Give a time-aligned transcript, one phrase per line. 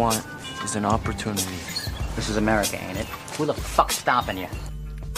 [0.00, 0.24] want
[0.64, 1.42] is an opportunity.
[2.16, 3.04] This is America, ain't it?
[3.36, 4.46] Who the fuck's stopping you?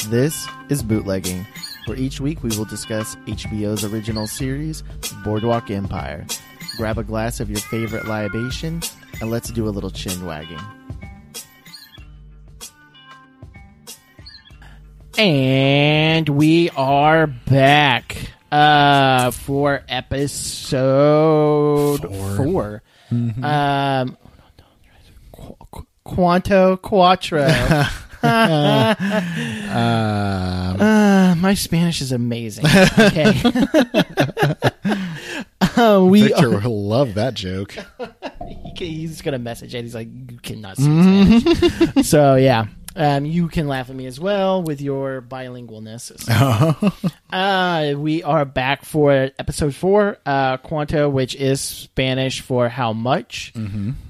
[0.09, 1.47] This is Bootlegging,
[1.87, 4.83] where each week we will discuss HBO's original series,
[5.25, 6.27] Boardwalk Empire.
[6.77, 8.83] Grab a glass of your favorite libation,
[9.21, 10.59] and let's do a little chin wagging.
[15.17, 18.17] And we are back
[18.51, 20.81] uh, for episode
[22.37, 22.83] four.
[23.13, 24.17] Um, Qu- Qu-
[26.07, 27.47] Cuanto Quattro.
[30.23, 32.65] Uh, my Spanish is amazing.
[32.67, 33.33] Okay.
[35.77, 37.73] uh, we Victor are, will love that joke.
[37.73, 39.83] he can- he's gonna message it.
[39.83, 42.07] He's like, you cannot speak Spanish.
[42.07, 42.67] so yeah,
[42.97, 46.13] um, you can laugh at me as well with your bilingualness.
[47.33, 53.53] uh, we are back for episode four, uh, Cuanto, which is Spanish for how much.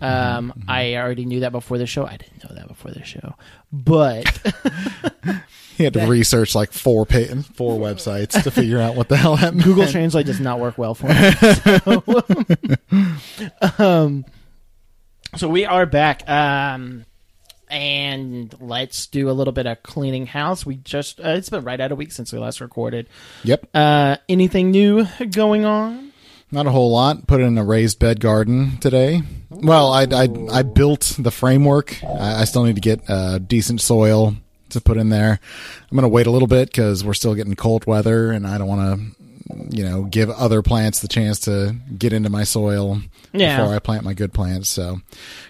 [0.00, 2.06] Um, I already knew that before the show.
[2.06, 3.34] I didn't know that before the show,
[3.72, 4.26] but.
[5.74, 9.36] He had to research like four pa- four websites to figure out what the hell
[9.36, 9.64] that meant.
[9.64, 11.14] Google Translate does not work well for me.
[13.78, 14.24] So, um,
[15.36, 16.28] so we are back.
[16.28, 17.06] Um,
[17.72, 20.64] and let's do a little bit of cleaning house.
[20.66, 23.08] We just, uh, it's been right out a week since we last recorded.
[23.44, 26.12] Yep, Uh, anything new going on?
[26.54, 27.26] not a whole lot.
[27.26, 29.22] Put in a raised bed garden today.
[29.48, 31.96] Well, I I, I built the framework.
[32.04, 34.36] I, I still need to get uh, decent soil
[34.68, 35.40] to put in there.
[35.90, 38.68] I'm gonna wait a little bit because we're still getting cold weather, and I don't
[38.68, 39.21] want to,
[39.70, 43.00] you know, give other plants the chance to get into my soil
[43.32, 43.58] Yeah.
[43.58, 44.68] before I plant my good plants.
[44.68, 45.00] So,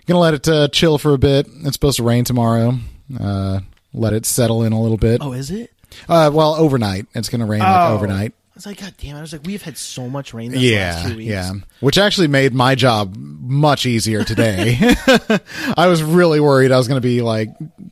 [0.06, 1.46] gonna let it uh, chill for a bit.
[1.64, 2.78] It's supposed to rain tomorrow.
[3.18, 3.60] Uh,
[3.92, 5.20] let it settle in a little bit.
[5.22, 5.70] Oh, is it?
[6.08, 7.06] Uh, well, overnight.
[7.14, 7.94] It's gonna rain like Oh.
[7.94, 8.32] overnight.
[8.52, 9.18] I was like, God damn it.
[9.18, 11.30] I was like, we've had so much rain these Yeah, last two weeks.
[11.30, 11.52] yeah.
[11.80, 14.76] Which actually made my job much easier today.
[15.76, 17.48] I was really worried I was going to be like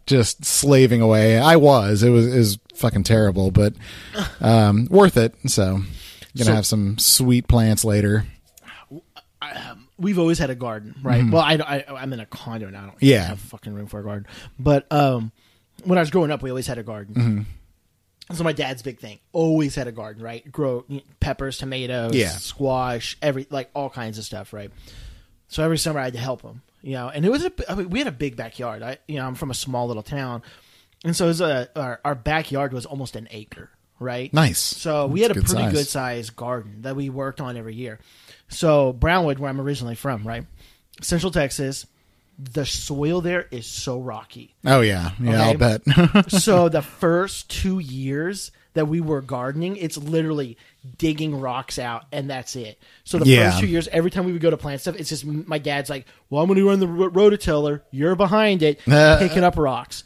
[0.06, 1.38] just slaving away.
[1.38, 2.02] I was.
[2.02, 3.72] It was it was fucking terrible, but
[4.42, 5.34] um, worth it.
[5.46, 5.76] So,
[6.36, 8.26] gonna So- have some sweet plants later.
[9.98, 11.24] we've always had a garden, right?
[11.30, 12.82] Well, I, I I'm in a condo now.
[12.82, 12.96] I don't.
[13.02, 13.26] Yeah.
[13.28, 14.26] have fucking room for a garden.
[14.58, 15.32] But um,
[15.84, 17.14] when I was growing up, we always had a garden.
[17.14, 17.40] Mm-hmm.
[18.32, 19.18] So my dad's big thing.
[19.32, 20.50] Always had a garden, right?
[20.52, 20.84] Grow
[21.18, 22.28] peppers, tomatoes, Yeah.
[22.30, 24.70] squash, every like all kinds of stuff, right?
[25.48, 27.08] So every summer I had to help him, you know.
[27.08, 28.82] And it was a I mean, we had a big backyard.
[28.82, 30.42] I you know I'm from a small little town,
[31.04, 34.32] and so it was a our, our backyard was almost an acre, right?
[34.32, 34.60] Nice.
[34.60, 35.72] So we had a good pretty size.
[35.72, 37.98] good sized garden that we worked on every year.
[38.48, 40.44] So Brownwood, where I'm originally from, right,
[41.02, 41.84] Central Texas,
[42.40, 44.54] the soil there is so rocky.
[44.64, 45.42] Oh yeah, yeah.
[45.42, 45.82] I'll bet.
[46.28, 50.56] so the first two years that we were gardening, it's literally
[50.98, 52.78] digging rocks out, and that's it.
[53.04, 53.50] So the Yeah.
[53.50, 55.90] first two years, every time we would go to plant stuff, it's just my dad's
[55.90, 57.82] like, "Well, I'm going to run the rototiller.
[57.90, 60.04] You're behind it, picking up rocks."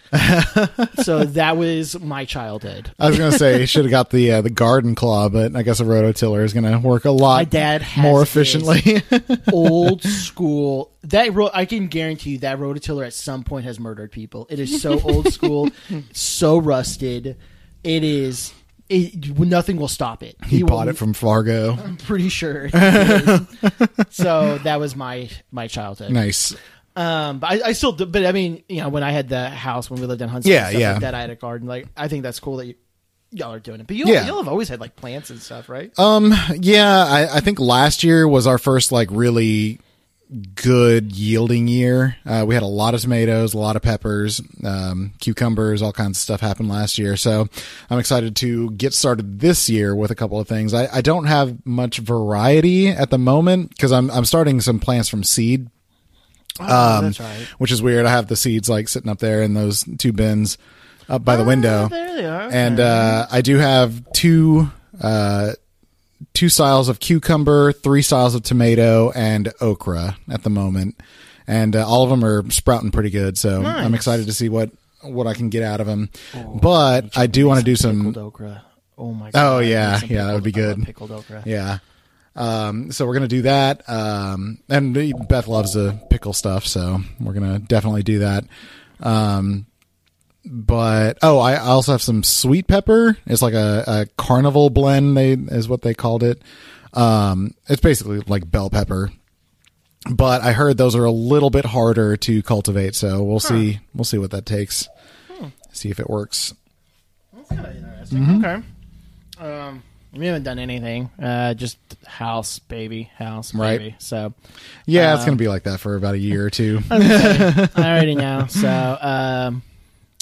[1.02, 2.90] so that was my childhood.
[2.98, 5.62] I was gonna say you should have got the uh, the garden claw, but I
[5.62, 7.36] guess a rototiller is gonna work a lot.
[7.36, 9.02] My dad more efficiently.
[9.52, 10.90] old school.
[11.04, 14.46] That ro- I can guarantee you that rototiller at some point has murdered people.
[14.50, 15.68] It is so old school,
[16.12, 17.36] so rusted.
[17.82, 18.52] It is.
[18.88, 20.36] It, nothing will stop it.
[20.46, 21.72] he will- bought it from Fargo.
[21.82, 22.68] I'm pretty sure.
[24.10, 26.10] so that was my my childhood.
[26.12, 26.54] Nice.
[26.96, 29.48] Um, but I, I still, do, but I mean, you know, when I had the
[29.50, 30.92] house when we lived in Huntsville, Yeah, and stuff yeah.
[30.92, 31.66] like that I had a garden.
[31.66, 32.74] Like, I think that's cool that you,
[33.32, 33.88] y'all are doing it.
[33.88, 34.24] But you, Yeah.
[34.26, 35.92] y'all have always had like plants and stuff, right?
[35.98, 39.80] Um, yeah, I, I think last year was our first like really
[40.54, 42.16] good yielding year.
[42.26, 46.16] Uh, we had a lot of tomatoes, a lot of peppers, um, cucumbers, all kinds
[46.18, 47.16] of stuff happened last year.
[47.16, 47.46] So
[47.90, 50.72] I'm excited to get started this year with a couple of things.
[50.74, 55.08] I, I don't have much variety at the moment because I'm I'm starting some plants
[55.08, 55.68] from seed.
[56.60, 57.46] Oh, Um, that's right.
[57.58, 58.06] Which is weird.
[58.06, 60.56] I have the seeds like sitting up there in those two bins
[61.08, 61.84] up by the window.
[61.84, 62.48] Oh, there they are.
[62.50, 64.70] And uh, I do have two
[65.00, 65.52] uh,
[66.32, 70.98] two styles of cucumber, three styles of tomato, and okra at the moment,
[71.46, 73.36] and uh, all of them are sprouting pretty good.
[73.38, 74.70] So I'm excited to see what
[75.02, 76.08] what I can get out of them.
[76.60, 78.16] but I do want to do some.
[78.16, 78.64] okra.
[78.96, 79.56] Oh my god!
[79.56, 80.00] Oh, yeah.
[80.06, 80.86] Yeah, that would be pickled- I love good.
[80.86, 81.42] Pickled okra.
[81.44, 81.78] Yeah.
[82.36, 83.88] Um, so we're gonna do that.
[83.88, 84.94] Um, and
[85.28, 88.44] Beth loves to pickle stuff, so we're gonna definitely do that.
[89.00, 89.66] Um,
[90.46, 93.16] but oh, I also have some sweet pepper.
[93.26, 95.16] It's like a, a carnival blend.
[95.16, 96.42] They is what they called it.
[96.92, 99.10] Um, it's basically like bell pepper,
[100.10, 102.94] but I heard those are a little bit harder to cultivate.
[102.94, 103.80] So we'll see.
[103.94, 104.88] We'll see what that takes.
[105.72, 106.54] See if it works.
[107.34, 108.18] That's kind of interesting.
[108.20, 108.44] Mm-hmm.
[108.44, 108.62] Okay.
[109.50, 109.82] Um,
[110.12, 111.10] We haven't done anything.
[111.20, 113.78] Uh, just house, baby, house, Right.
[113.80, 113.96] baby.
[113.98, 114.34] So
[114.86, 116.80] Yeah, it's gonna be like that for about a year or two.
[116.90, 118.46] I already know.
[118.48, 119.62] So, um,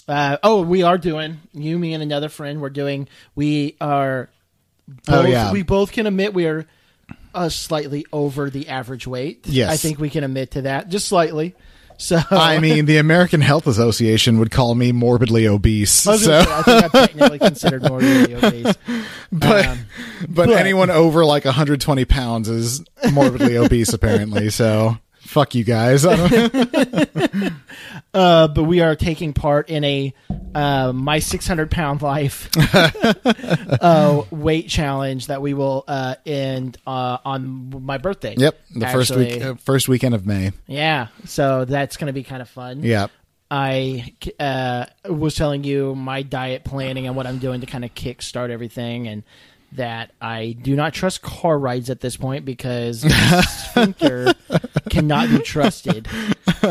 [0.08, 2.60] uh, oh, we are doing you, me, and another friend.
[2.60, 3.08] We're doing.
[3.34, 4.28] We are.
[4.88, 5.52] Both, Oh, yeah.
[5.52, 6.66] We both can admit we are
[7.34, 9.46] uh, slightly over the average weight.
[9.46, 9.70] Yes.
[9.70, 11.54] I think we can admit to that, just slightly.
[11.98, 16.04] So I mean, the American Health Association would call me morbidly obese.
[16.06, 18.74] I, So, I think I'm technically considered morbidly obese.
[19.30, 19.78] but Um,
[20.28, 22.82] but but- anyone over like 120 pounds is
[23.12, 24.50] morbidly obese, apparently.
[24.50, 24.98] So
[25.32, 26.04] fuck you guys.
[28.14, 30.12] Uh, but we are taking part in a
[30.54, 32.50] uh, my 600 pound life
[33.80, 38.34] uh, weight challenge that we will uh, end uh, on my birthday.
[38.36, 40.52] yep, the first week, uh, first weekend of May.
[40.66, 42.82] Yeah, so that's going to be kind of fun.
[42.82, 43.06] Yeah.
[43.50, 47.94] I uh, was telling you my diet planning and what I'm doing to kind of
[47.94, 49.22] kickstart everything, and
[49.72, 53.00] that I do not trust car rides at this point because
[53.48, 54.34] sphincter
[54.90, 56.08] cannot be trusted.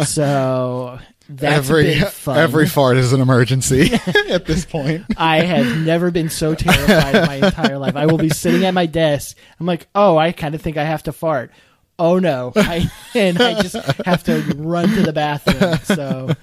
[0.06, 1.00] So
[1.38, 3.94] that's every every fart is an emergency
[4.30, 5.06] at this point.
[5.18, 7.96] I have never been so terrified in my entire life.
[7.96, 9.38] I will be sitting at my desk.
[9.60, 11.52] I'm like, oh, I kind of think I have to fart.
[11.98, 13.76] Oh no, I, and I just
[14.06, 15.78] have to run to the bathroom.
[15.84, 16.36] So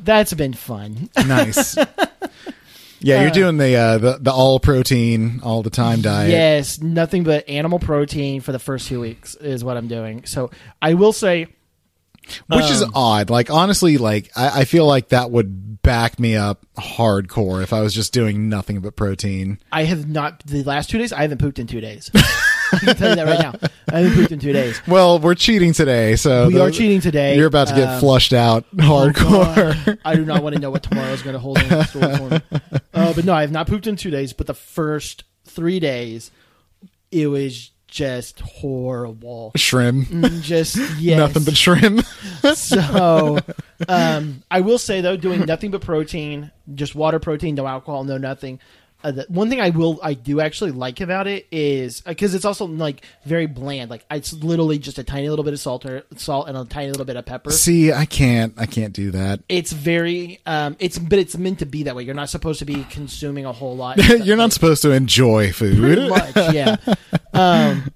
[0.00, 1.10] that's been fun.
[1.26, 1.76] Nice.
[3.00, 6.30] Yeah, you're doing the uh, the the all protein all the time diet.
[6.30, 10.24] Yes, nothing but animal protein for the first two weeks is what I'm doing.
[10.24, 10.50] So
[10.82, 11.46] I will say,
[12.48, 13.30] which is Um, odd.
[13.30, 17.80] Like honestly, like I, I feel like that would back me up hardcore if I
[17.80, 19.58] was just doing nothing but protein.
[19.72, 21.12] I have not the last two days.
[21.12, 22.10] I haven't pooped in two days.
[22.72, 23.68] I can tell you that right now.
[23.92, 24.80] I haven't pooped in two days.
[24.86, 27.36] Well, we're cheating today, so We the- are cheating today.
[27.36, 29.84] You're about to get Um, flushed out hardcore.
[29.86, 32.16] God, I do not want to know what tomorrow is going to hold in store
[32.16, 32.40] for me.
[32.94, 34.32] Uh, but no, I have not pooped in two days.
[34.32, 36.30] But the first three days,
[37.12, 39.52] it was just horrible.
[39.56, 41.16] shrimp, Mm, Just yes.
[41.18, 42.04] nothing but shrimp.
[42.54, 43.38] so.
[43.88, 48.18] Um, I will say though, doing nothing but protein, just water, protein, no alcohol, no
[48.18, 48.58] nothing.
[49.04, 52.44] Uh, the, one thing I will, I do actually like about it is because it's
[52.44, 53.90] also like very bland.
[53.90, 56.88] Like it's literally just a tiny little bit of salt or salt and a tiny
[56.90, 57.52] little bit of pepper.
[57.52, 59.38] See, I can't, I can't do that.
[59.48, 62.64] it's very um it's but it's meant to be that way you're not supposed to
[62.64, 66.08] be consuming a whole lot You're not supposed to enjoy food.
[66.10, 66.76] much yeah
[67.32, 67.92] um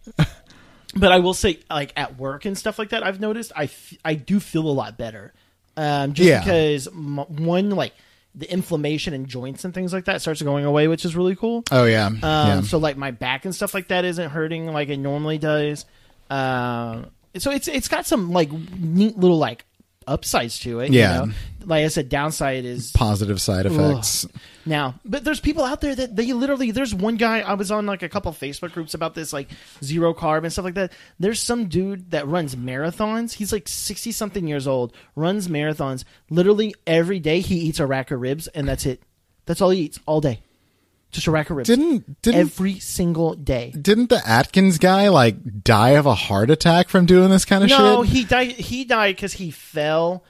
[0.94, 3.94] but i will say like at work and stuff like that i've noticed i f-
[4.04, 5.32] i do feel a lot better
[5.76, 6.40] um just Yeah.
[6.40, 7.93] because m- one like
[8.34, 11.62] the inflammation in joints and things like that starts going away which is really cool
[11.70, 12.61] Oh yeah, um, yeah.
[12.62, 15.84] So like my back and stuff like that isn't hurting like it normally does.
[16.31, 19.64] Um, so it's it's got some like neat little like
[20.06, 20.93] upsides to it.
[20.93, 21.20] Yeah.
[21.22, 21.32] You know?
[21.64, 24.26] Like I said, downside is Positive side effects.
[24.66, 26.72] now, but there's people out there that they literally.
[26.72, 29.49] There's one guy I was on like a couple Facebook groups about this, like
[29.82, 30.93] zero carb and stuff like that.
[31.20, 33.34] There's some dude that runs marathons.
[33.34, 36.02] He's like sixty something years old, runs marathons.
[36.31, 39.02] Literally every day he eats a rack of ribs, and that's it.
[39.46, 40.40] That's all he eats all day,
[41.12, 41.69] just a ribs.
[41.69, 43.70] Didn't didn't every single day.
[43.81, 47.70] didn't the Atkins guy like die of a heart attack from doing this kind of
[47.70, 47.85] No, shit?
[47.85, 48.50] No, he died.
[48.53, 50.25] He died because he fell,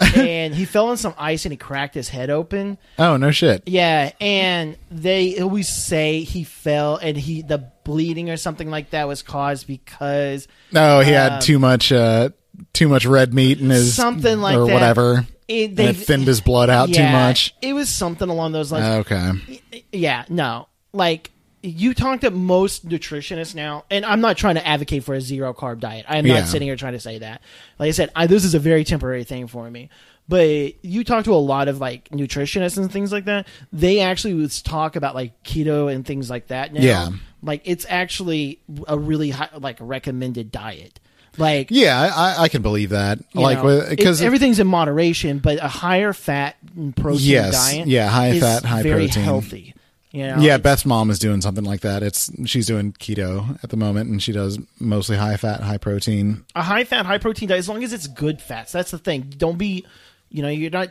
[0.00, 2.78] and he fell on some ice and he cracked his head open.
[2.98, 3.64] oh no shit.
[3.66, 9.08] Yeah, and they always say he fell and he the bleeding or something like that
[9.08, 12.30] was caused because No, he Um, had too much uh
[12.72, 14.72] too much red meat in his Something like or that.
[14.72, 15.26] whatever.
[15.48, 17.54] It, and it thinned his blood out too much.
[17.62, 19.06] It was something along those lines.
[19.06, 19.60] Okay.
[19.92, 21.30] yeah, no, like.
[21.60, 25.52] You talk to most nutritionists now, and I'm not trying to advocate for a zero
[25.52, 26.06] carb diet.
[26.08, 26.44] I'm not Yeah.
[26.44, 27.42] sitting here trying to say that.
[27.80, 29.90] Like I said, I, this is a very temporary thing for me.
[30.28, 33.48] But you talk to a lot of like nutritionists and things like that.
[33.72, 36.72] They actually would talk about like keto and things like that.
[36.72, 36.80] Now.
[36.80, 37.08] Yeah.
[37.42, 41.00] like it's actually a really high, like recommended diet.
[41.38, 43.18] Like Yeah, I, I can believe that.
[43.34, 47.52] like because uh, everything's in moderation, but a higher fat and protein Yes.
[47.52, 49.22] diet, Yeah, high is fat, high very protein.
[49.22, 49.74] healthy.
[50.10, 52.02] You know, yeah, Beth's mom is doing something like that.
[52.02, 56.46] It's she's doing keto at the moment, and she does mostly high fat, high protein.
[56.56, 58.72] a high fat, high protein diet, as long as it's good fats.
[58.72, 59.30] That's the thing.
[59.36, 59.84] Don't be,
[60.30, 60.88] you know, you're not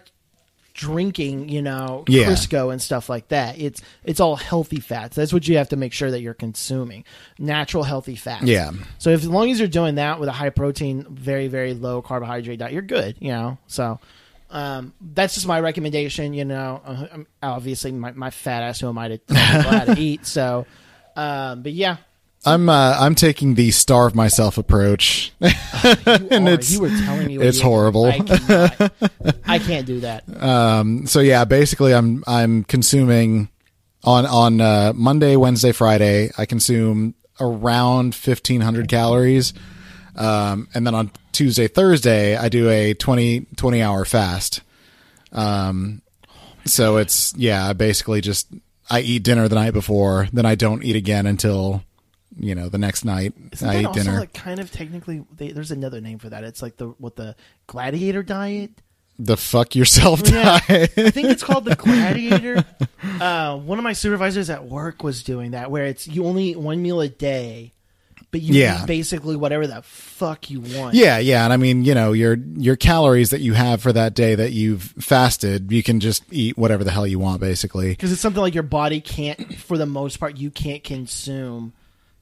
[0.78, 2.26] drinking, you know, Yeah.
[2.28, 3.60] Crisco and stuff like that.
[3.60, 5.18] It's it's all healthy fats.
[5.18, 7.04] That's what you have to make sure that you're consuming.
[7.38, 8.46] Natural healthy fats.
[8.46, 8.72] Yeah.
[9.00, 12.02] So if as long as you're doing that with a high protein, very very low
[12.02, 13.18] carbohydrate diet, you're good.
[13.20, 13.58] You know.
[13.68, 14.00] So.
[14.50, 16.34] Um, that's just my recommendation.
[16.34, 19.72] You know, uh, um, obviously my, my fat ass who am I to tell people
[19.72, 20.26] how to eat?
[20.26, 20.66] So,
[21.18, 21.98] um, but yeah,
[22.46, 25.34] I'm uh, I'm taking the starve myself approach.
[25.42, 27.64] And it's- you were telling me it's you had to do.
[27.64, 28.06] horrible.
[28.06, 28.92] I, cannot.
[29.46, 30.24] I can't do that.
[30.42, 33.50] Um, so yeah, basically, I'm I'm consuming
[34.04, 39.54] on on uh, Monday, Wednesday, Friday, I consume around fifteen hundred calories,
[40.16, 44.62] um, and then on Tuesday, Thursday, I do a 20, 20 hour fast.
[45.32, 46.02] Um,
[46.66, 48.48] so it's yeah, I basically just
[48.90, 51.84] I eat dinner the night before, then I don't eat again until
[52.40, 53.34] you know the next night.
[53.54, 54.20] Isn't I also dinner.
[54.20, 55.24] like kind of technically?
[55.36, 56.44] They, there's another name for that.
[56.44, 57.36] It's like the what the
[57.68, 58.72] gladiator diet.
[59.20, 60.60] the fuck yourself Yeah.
[60.68, 60.92] diet.
[60.98, 62.64] I think it's called the gladiator.
[63.20, 66.60] Uh, one of my supervisors at work was doing that, where it's you only eat
[66.60, 67.74] one meal a day,
[68.30, 68.84] but you Yeah.
[68.84, 70.94] eat basically whatever the fuck you want.
[70.96, 74.14] Yeah, yeah, and I mean, you know, your your calories that you have for that
[74.14, 77.90] day that you've fasted, you can just eat whatever the hell you want, basically.
[77.90, 81.74] because it's something like your body can't, for the most part, you can't consume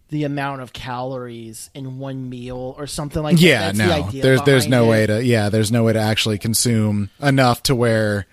[0.10, 3.76] the amount of calories in one meal or something like Yeah, that.
[3.78, 4.90] The no, idea there's there's no it.
[4.90, 8.28] way to yeah, there's no way to actually consume enough to where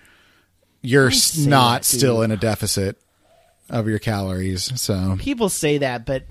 [0.81, 2.97] you're not that, still in a deficit
[3.69, 4.79] of your calories.
[4.79, 6.23] So People say that, but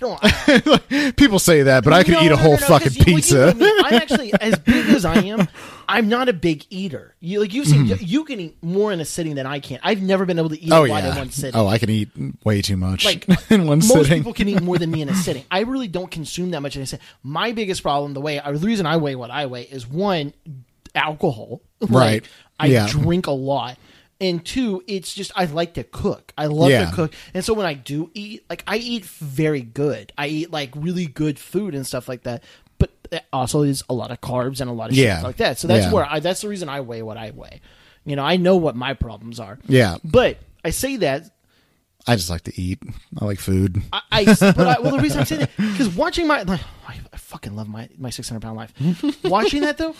[0.00, 1.16] I don't.
[1.16, 3.54] People say that, but I could No, eat a whole fucking you- pizza.
[3.58, 5.48] I'm actually as big as I am.
[5.88, 7.14] I'm not a big eater.
[7.20, 7.86] You like you've seen.
[7.86, 8.04] Mm-hmm.
[8.04, 9.78] You can eat more in a sitting than I can.
[9.82, 11.58] I've never been able to eat oh a lot in one sitting.
[11.60, 12.08] Oh, I can eat
[12.44, 14.18] way too much like in one most sitting.
[14.20, 15.44] people can eat more than me in a sitting.
[15.50, 17.04] I really don't consume that much in a sitting.
[17.22, 20.32] My biggest problem, the way or the reason I weigh what I weigh, is one,
[20.94, 21.60] alcohol.
[21.80, 22.24] Like, Right.
[22.60, 22.86] I Yeah.
[22.88, 23.76] drink a lot.
[24.22, 26.32] And two, it's just I like to cook.
[26.38, 26.88] I love Yeah.
[26.88, 30.12] to cook, and so when I do eat, like I eat very good.
[30.16, 32.42] I eat like really good food and stuff like that.
[32.78, 35.16] But it also is a lot of carbs and a lot of Yeah.
[35.16, 35.58] shit like that.
[35.58, 35.92] So that's Yeah.
[35.92, 36.20] where I.
[36.20, 37.60] That's the reason I weigh what I weigh.
[38.04, 39.58] You know, I know what my problems are.
[39.68, 39.96] Yeah.
[40.04, 41.30] But I say that
[42.06, 42.80] I just like to eat.
[43.20, 43.80] I like food.
[43.92, 46.98] I, I but I, well, the reason I'm saying that because watching my, like, I,
[47.12, 48.72] I fucking love my my 600 pound life.
[49.24, 49.94] watching that though,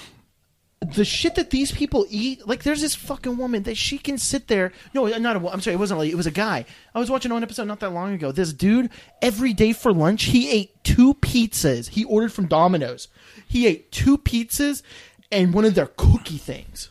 [0.83, 4.49] the shit that these people eat, like there's this fucking woman that she can sit
[4.49, 4.73] there.
[4.95, 5.49] No, not a.
[5.49, 5.99] I'm sorry, it wasn't.
[6.01, 6.65] Like, it was a guy.
[6.95, 8.33] I was watching one episode not that long ago.
[8.33, 11.89] This dude every day for lunch he ate two pizzas.
[11.91, 13.09] He ordered from Domino's.
[13.47, 14.83] He ate two pizzas
[15.31, 16.91] and one of their cookie things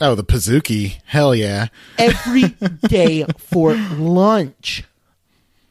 [0.00, 1.00] Oh, the Pizookie.
[1.04, 1.68] Hell yeah.
[1.98, 2.42] every
[2.88, 4.84] day for lunch.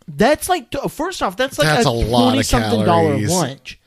[0.08, 3.80] That's like first off, that's like That's a, a lot of something dollar lunch.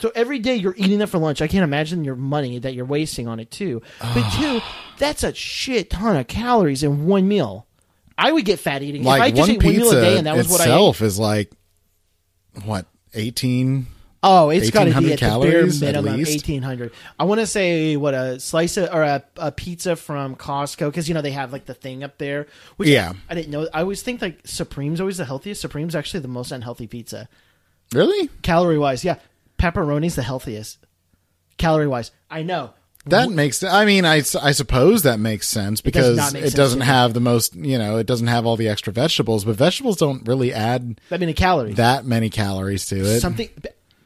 [0.00, 1.40] So every day you're eating that for lunch.
[1.42, 3.82] I can't imagine your money that you're wasting on it too.
[4.00, 4.60] But two,
[4.98, 7.66] that's a shit ton of calories in one meal.
[8.18, 10.26] I would get fat eating if I just one ate one meal a day and
[10.26, 11.50] that was what I itself is like
[12.64, 13.86] what, 18?
[14.22, 16.92] Oh, it's got to be 1800 at the bare minimum eighteen hundred.
[17.16, 21.06] I want to say what a slice of, or a, a pizza from Costco because
[21.08, 22.46] you know they have like the thing up there.
[22.76, 23.12] Which Yeah.
[23.28, 23.68] I, didn't know.
[23.72, 25.60] I always think like Supreme's always the healthiest.
[25.60, 27.28] Supreme's actually the most unhealthy pizza,
[27.92, 28.28] Really?
[28.42, 29.04] calorie wise.
[29.04, 29.16] Yeah,
[29.58, 30.78] pepperoni's the healthiest,
[31.58, 32.10] calorie wise.
[32.30, 32.70] I know.
[33.08, 36.54] That makes I mean I, I suppose that makes sense because not make it sense
[36.54, 39.96] doesn't have the most, you know, it doesn't have all the extra vegetables, but vegetables
[39.96, 41.76] don't really add that many calories.
[41.76, 43.20] that many calories to it.
[43.20, 43.48] Something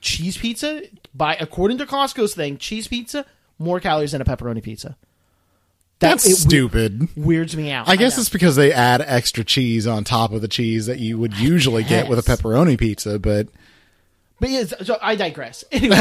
[0.03, 0.83] cheese pizza
[1.15, 3.25] by according to Costco's thing, cheese pizza
[3.59, 4.99] more calories than a pepperoni pizza.
[6.01, 7.09] That- That's it stupid.
[7.17, 7.89] Weirds me out.
[7.89, 8.21] I guess know.
[8.23, 11.85] it's because they add extra cheese on top of the cheese that you would usually
[11.85, 13.49] get with a pepperoni pizza, but
[14.41, 15.65] But yeah, so I digress.
[15.73, 15.97] Anyway,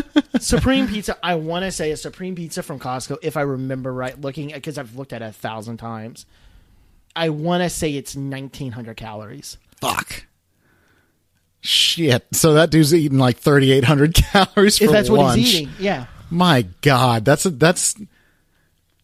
[0.40, 1.16] Supreme Pizza.
[1.22, 4.78] I want to say a Supreme Pizza from Costco, if I remember right, looking because
[4.78, 6.24] I've looked at it a thousand times.
[7.14, 9.58] I want to say it's nineteen hundred calories.
[9.80, 10.24] fuck.
[11.60, 12.26] Shit.
[12.32, 15.18] So that dude's eating like 3800 calories for If that's lunch.
[15.28, 16.06] what he's eating, yeah.
[16.28, 17.94] My god, that's a, that's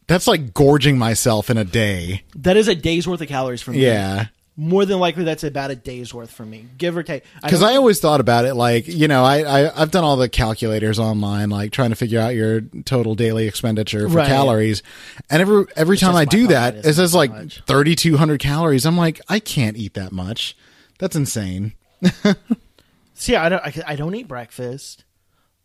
[0.08, 2.24] that's like gorging myself in a day.
[2.34, 3.84] That is a day's worth of calories for me.
[3.84, 4.26] Yeah.
[4.60, 7.22] More than likely, that's about a day's worth for me, give or take.
[7.42, 10.16] Because don't- I always thought about it like, you know, I, I, I've done all
[10.16, 14.26] the calculators online, like trying to figure out your total daily expenditure for Right.
[14.26, 14.82] calories.
[15.30, 18.84] And every, every time I do that, it says like 3,200 calories.
[18.84, 20.56] I'm like, I can't eat that much.
[20.98, 21.74] That's insane.
[23.14, 23.62] See, I don't.
[23.64, 25.04] I, I don't eat breakfast,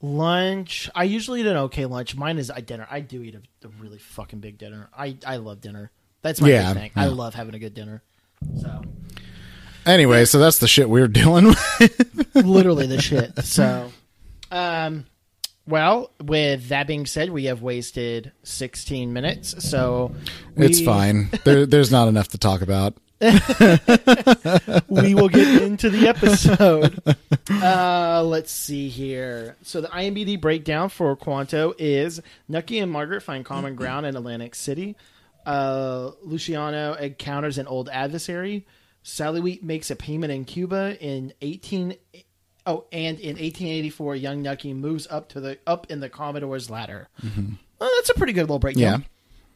[0.01, 0.89] lunch.
[0.95, 2.15] I usually eat an okay lunch.
[2.15, 2.88] Mine is a dinner.
[2.89, 4.89] I do eat a, a really fucking big dinner.
[4.95, 5.91] I I love dinner.
[6.21, 6.91] That's my Yeah, big thing.
[6.95, 8.01] I love having a good dinner.
[8.59, 8.81] So
[9.85, 12.29] Anyway, so that's the shit we're dealing with.
[12.35, 13.38] literally the shit.
[13.43, 13.91] So,
[14.51, 15.05] um,
[15.67, 19.67] well, with that being said, we have wasted 16 minutes.
[19.67, 20.13] So
[20.55, 21.29] we, it's fine.
[21.43, 22.95] There, there's not enough to talk about.
[24.89, 27.00] we will get into the episode.
[27.50, 29.55] Uh, let's see here.
[29.62, 34.55] So the IMBD breakdown for Cuanto is Nucky and Margaret find common ground in Atlantic
[34.55, 34.97] City.
[35.45, 38.65] Uh, Luciano encounters an old adversary.
[39.03, 41.95] Sally Wheet makes a payment in Cuba in 18.
[42.65, 47.09] Oh, and in 1884, young Nucky moves up to the up in the Commodore's ladder.
[47.21, 49.05] Well, that's a pretty good little breakdown.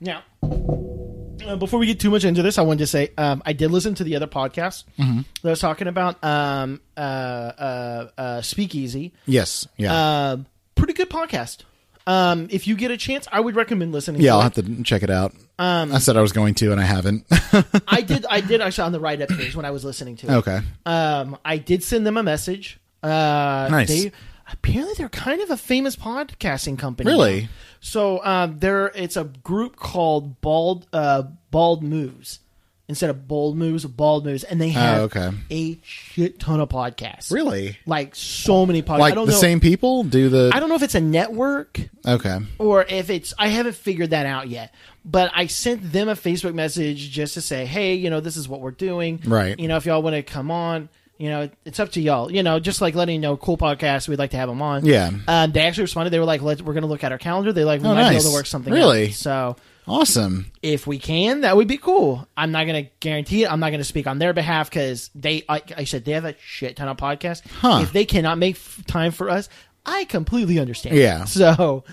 [0.02, 0.22] Yeah.
[0.42, 3.54] Now, Uh, before we get too much into this, I wanted to say um, I
[3.54, 5.22] did listen to the other podcast Mm-hmm.
[5.44, 6.22] that was talking about.
[6.24, 9.66] Um, uh, uh, uh, Speakeasy, Yes.
[9.78, 9.94] Yeah.
[9.94, 10.38] uh,
[10.76, 11.60] pretty good podcast.
[12.08, 14.22] Um, if you get a chance, I would recommend listening.
[14.22, 14.44] yeah, to I'll it.
[14.56, 15.34] have to check it out.
[15.60, 17.26] Um, I said I was going to, and I haven't.
[17.88, 18.26] I did.
[18.30, 20.32] I did actually on the write up page when I was listening to it.
[20.38, 20.62] okay.
[20.86, 22.80] Um, I did send them a message.
[23.04, 23.88] Uh, Nice.
[23.90, 24.12] They,
[24.52, 27.10] apparently, they're kind of a famous podcasting company.
[27.12, 27.42] Really?
[27.42, 27.48] now.
[27.82, 32.40] So um, there, it's a group called Bald uh, Bald Moves
[32.90, 35.30] instead of Bold Moves, Bald Moves, and they have Oh, okay.
[35.52, 37.32] a shit ton of podcasts.
[37.32, 37.78] Really?
[37.86, 38.94] Like so many podcasts.
[38.96, 40.52] I Like don't the know, same people do the?
[40.54, 42.40] I don't know if it's a network okay.
[42.60, 44.74] or if it's I haven't figured that out yet.
[45.04, 48.50] But I sent them a Facebook message just to say, hey, you know, this is
[48.50, 49.22] what we're doing.
[49.26, 49.58] Right.
[49.58, 52.30] You know, if y'all want to come on, you know, it's up to y'all.
[52.32, 54.86] You know, just like letting you know, cool podcast, we'd like to have them on.
[54.86, 55.12] Yeah.
[55.28, 56.10] Um, they actually responded.
[56.12, 57.54] They were like, Let, we're going to look at our calendar.
[57.54, 59.08] They like, we Oh, might be able to work something Really?
[59.08, 59.14] out.
[59.14, 59.56] So
[59.88, 60.52] Awesome.
[60.62, 62.28] if we can, that would be cool.
[62.36, 63.52] I'm not going to guarantee it.
[63.52, 66.26] I'm not going to speak on their behalf because they, like I said, they have
[66.26, 67.42] a shit ton of podcasts.
[67.48, 67.80] Huh.
[67.84, 69.48] If they cannot make f- time for us,
[69.86, 70.96] I completely understand.
[70.98, 71.24] Yeah.
[71.26, 71.84] So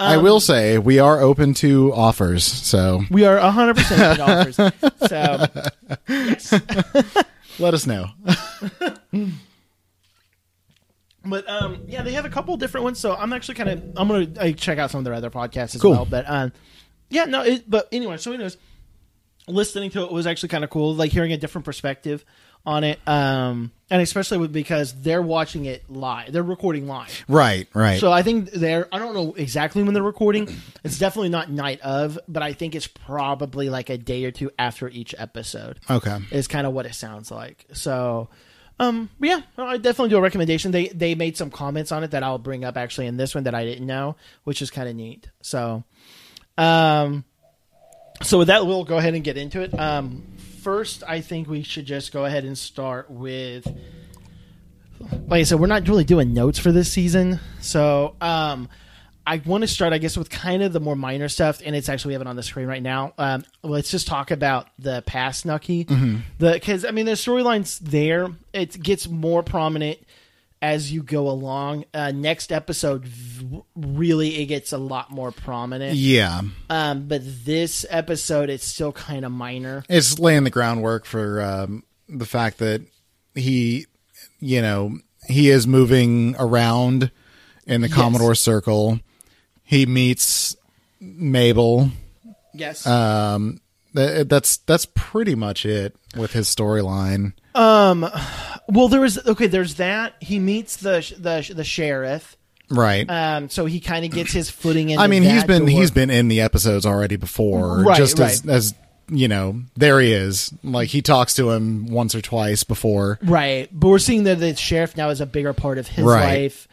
[0.00, 2.44] I Um, will say we are open to offers.
[2.44, 4.56] So we are 100% open to offers.
[5.08, 5.46] So
[6.08, 6.52] yes.
[7.60, 8.08] let us know.
[11.24, 13.00] But um, yeah, they have a couple different ones.
[13.00, 15.74] So I'm actually kind of I'm gonna uh, check out some of their other podcasts
[15.74, 15.90] as Cool.
[15.92, 16.04] well.
[16.04, 16.52] But um,
[17.10, 17.42] yeah, no.
[17.42, 18.56] It, but anyway, so anyways,
[19.48, 22.24] listening to it was actually kind of cool, like hearing a different perspective
[22.64, 22.98] on it.
[23.06, 27.24] Um, and especially with, because they're watching it live, they're recording live.
[27.28, 27.68] right.
[27.72, 28.00] Right.
[28.00, 30.48] So I think they're I don't know exactly when they're recording.
[30.84, 34.52] It's definitely not night of, but I think it's probably like a day or two
[34.56, 35.80] after each episode.
[35.90, 36.18] okay.
[36.30, 37.66] is kind of what it sounds like.
[37.72, 38.28] So,
[38.78, 40.70] um, but yeah, I definitely do a recommendation.
[40.70, 43.44] They they made some comments on it that I'll bring up actually in this one
[43.44, 45.28] that I didn't know, which is kind of neat.
[45.42, 45.82] So,
[46.58, 47.24] um,
[48.22, 49.78] so with that, we'll go ahead and get into it.
[49.78, 50.22] Um,
[50.62, 53.66] first, I think we should just go ahead and start with.
[55.28, 58.68] Like I said, we're not really doing notes for this season, so um,
[59.26, 61.88] I want to start, I guess, with kind of the more minor stuff, and it's
[61.88, 63.12] actually we have it on the screen right now.
[63.18, 65.82] Um, let's just talk about the past Nucky,
[66.38, 69.98] the because I mean the storylines there it gets more prominent
[70.62, 71.84] as you go along.
[71.92, 75.96] Uh, next episode, v- really, it gets a lot more prominent.
[75.96, 76.40] Yeah.
[76.70, 79.84] Um, but this episode, it's still kind of minor.
[79.88, 82.82] It's laying the groundwork for um, the fact that
[83.34, 83.86] he,
[84.40, 87.10] you know, he is moving around
[87.66, 87.96] in the Yes.
[87.96, 89.00] Commodore circle.
[89.62, 90.56] He meets
[91.00, 91.90] Mabel.
[92.54, 92.86] Yes.
[92.86, 93.60] Um,
[93.94, 97.32] th- that's that's pretty much it with his storyline.
[98.68, 99.46] Well, there was okay.
[99.46, 100.14] There's that.
[100.20, 102.36] He meets the the the sheriff.
[102.68, 103.08] Right.
[103.08, 104.98] Um, so he kind of gets his footing in.
[104.98, 105.68] I mean, he's been door.
[105.70, 108.54] he's been in the episodes already before, Right, just as right.
[108.56, 108.74] as
[109.08, 110.52] you know, there he is.
[110.64, 113.20] Like he talks to him once or twice before.
[113.22, 116.40] right, but we're seeing that the sheriff now is a bigger part of his Right.
[116.42, 116.66] life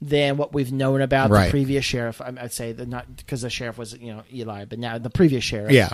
[0.00, 1.44] than what we've known about Right.
[1.46, 2.22] the previous sheriff.
[2.22, 5.10] I- I'd say that not because the sheriff was you know Eli, but now the
[5.10, 5.72] previous sheriff.
[5.72, 5.90] Yeah.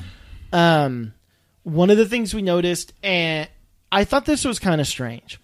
[0.52, 1.12] Um,
[1.64, 3.48] one of the things we noticed, and
[3.90, 5.39] I thought this was kind of strange,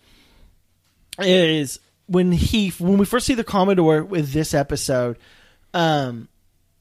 [1.20, 5.18] is when he when we first see the Commodore with this episode,
[5.74, 6.29] um,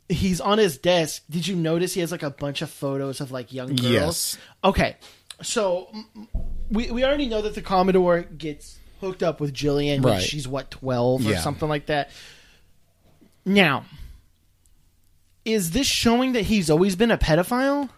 [0.09, 1.23] he's on his desk.
[1.29, 3.81] Did you notice he has like a bunch of photos of like young girls?
[3.91, 4.37] Yes.
[4.63, 4.95] Okay,
[5.41, 5.89] so
[6.69, 10.21] we we already know that the Commodore gets hooked up with Gillian when Right.
[10.23, 11.39] she's what twelve or Yeah.
[11.41, 12.09] something like that.
[13.45, 13.85] Now,
[15.43, 17.89] is this showing that he's always been a pedophile?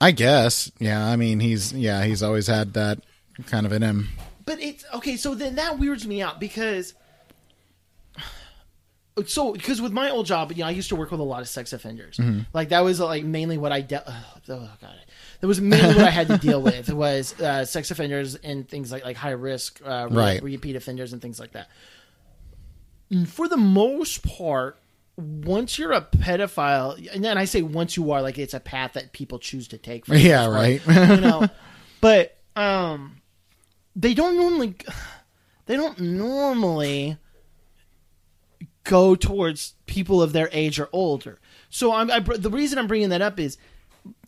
[0.00, 0.70] I guess.
[0.78, 1.04] Yeah.
[1.04, 3.00] I mean, he's yeah, he's always had that
[3.46, 4.08] kind of in him.
[4.44, 5.16] But it's okay.
[5.16, 6.94] So then that weirds me out because,
[9.26, 11.42] so because with my old job, you know, I used to work with a lot
[11.42, 12.18] of sex offenders.
[12.52, 14.04] Like that was like mainly what I dealt.
[14.06, 14.94] Oh, oh god,
[15.40, 18.90] that was mainly what I had to deal with was uh, sex offenders and things
[18.90, 20.42] like like high risk, uh, Right.
[20.42, 21.68] repeat offenders and things like that.
[23.10, 24.78] And For the most part,
[25.16, 28.94] once you're a pedophile, and then I say once you are, like it's a path
[28.94, 30.06] that people choose to take.
[30.06, 30.82] For Yeah, part, right.
[30.86, 31.46] you know,
[32.00, 33.20] but um,
[33.96, 34.74] they don't normally
[35.66, 37.18] they don't normally
[38.84, 41.38] go towards people of their age or older.
[41.70, 43.56] So I'm, I, the reason I'm bringing that up is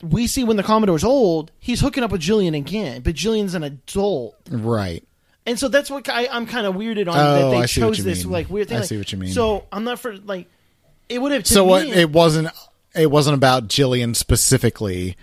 [0.03, 3.65] we see when the Commodore's old, he's hooking up with Gillian again, but Gillian's an
[3.65, 5.03] adult, Right.
[5.45, 7.81] and so that's what I, I'm kind of weirded on Oh, that they I see
[7.83, 8.33] what chose this mean.
[8.33, 8.77] like weird thing.
[8.77, 9.33] I Like, see what you mean.
[9.33, 10.49] So I'm not for like
[11.09, 11.47] it would have.
[11.47, 11.85] So what?
[11.87, 12.49] It wasn't.
[12.95, 15.17] It wasn't about Gillian specifically.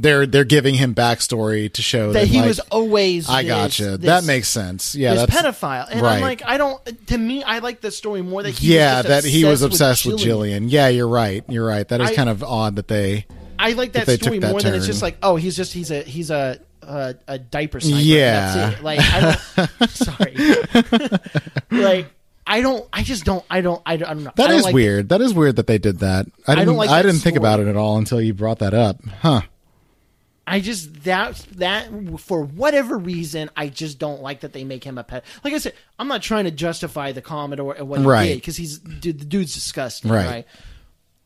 [0.00, 3.28] They're they're giving him backstory to show that, that he like, was always.
[3.28, 3.98] I gotcha.
[3.98, 4.94] this- that makes sense.
[4.94, 6.14] Yeah, this that's pedophile, and right.
[6.16, 6.80] I'm like, I don't.
[7.08, 10.06] To me, I like the story more that he yeah, was that he was obsessed
[10.06, 10.68] with Gillian.
[10.68, 10.68] Gillian.
[10.68, 11.44] Yeah, you're right.
[11.48, 11.86] You're right.
[11.88, 13.26] That is I- kind of odd that they.
[13.58, 15.90] I like that took story that more than it's just like, oh, he's just he's
[15.90, 18.00] a he's a a, a diaper sniper.
[18.00, 18.54] Yeah.
[18.54, 18.84] That's it.
[18.84, 20.36] Like, I don't, sorry.
[21.82, 22.06] like,
[22.46, 22.88] I don't.
[22.92, 23.44] I just don't.
[23.50, 23.82] I don't.
[23.84, 24.30] I don't, I don't know.
[24.30, 25.08] I That don't is like- weird.
[25.10, 26.26] That is weird that they did that.
[26.46, 26.74] I didn't.
[26.74, 29.04] I, like that didn't think about it at all until you brought that up.
[29.20, 29.42] Huh?
[30.50, 31.88] I just that that
[32.20, 35.24] for whatever reason, I just don't like that they make him a pet.
[35.44, 38.26] Like I said, I'm not trying to justify the Commodore and what he Right.
[38.28, 40.26] did because he's dude, the dude's disgusting, Right.
[40.26, 40.46] right.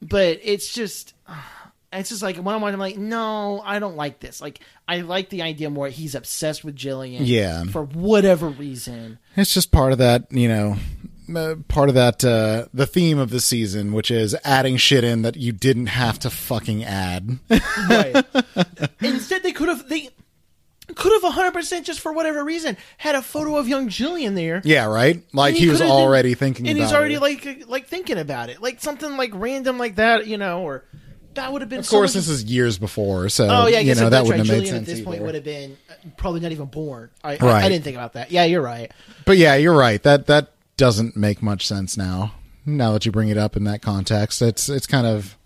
[0.00, 1.14] But it's just.
[1.94, 4.40] It's just like when I'm watching, I'm like, no, I don't like this.
[4.40, 5.88] Like, I like the idea more.
[5.88, 7.64] He's obsessed with Gillian, Yeah.
[7.64, 9.18] for whatever reason.
[9.36, 10.78] It's just part of that, you know,
[11.68, 15.36] part of that uh, the theme of the season, which is adding shit in that
[15.36, 17.38] you didn't have to fucking add.
[17.88, 18.24] Right.
[19.00, 20.08] Instead, they could have they
[20.94, 24.60] could have 100 percent just for whatever reason had a photo of young Gillian there.
[24.64, 25.22] yeah, right.
[25.32, 26.70] Like And he was could've been- already thinking, about.
[26.70, 27.20] and he's already it.
[27.20, 30.84] like like thinking about it, like something like random like that, you know, or
[31.34, 31.78] that would have been.
[31.78, 34.46] Of course, this is years before, so Oh yeah, you know that wouldn't right.
[34.46, 35.26] have made Julian sense at this point either.
[35.26, 37.08] would have been uh, probably not even born.
[37.24, 37.64] I, I, Right.
[37.64, 38.30] I didn't think about that.
[38.30, 38.90] Yeah, you're right.
[39.24, 40.02] But yeah, you're right.
[40.02, 42.34] That that doesn't make much sense now.
[42.66, 45.36] Now that you bring it up in that context, it's it's kind of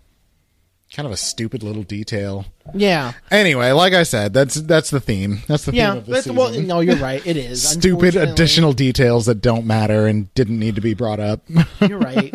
[0.91, 2.45] kind of a stupid little detail.
[2.73, 5.39] Yeah, Anyway, like I said, that's that's the theme.
[5.47, 5.91] That's the yeah.
[5.91, 6.35] theme of the season.
[6.35, 7.25] well, no, you're right.
[7.25, 11.41] It is Stupid additional details that don't matter and didn't need to be brought up.
[11.81, 12.33] You're right.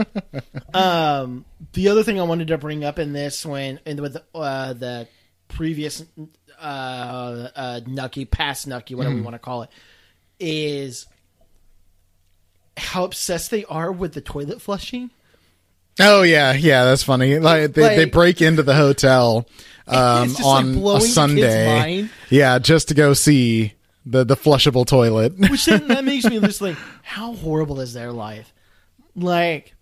[0.75, 4.73] um, the other thing I wanted to bring up in this when and with uh,
[4.75, 5.09] the
[5.49, 6.05] previous
[6.61, 9.21] uh, uh, Nucky, past Nucky, whatever Mm-hmm.
[9.21, 9.71] we want to call it,
[10.41, 11.07] is
[12.77, 15.11] how obsessed they are with the toilet flushing.
[16.01, 17.39] oh yeah, yeah, that's funny.
[17.39, 19.47] Like they, they break into the hotel
[19.87, 22.09] um, just, like, on a Sunday.
[22.31, 23.75] Yeah, just to go see
[24.07, 25.39] the the flushable toilet.
[25.51, 28.53] Which then that makes me just like, how horrible is their life?
[29.15, 29.75] Like,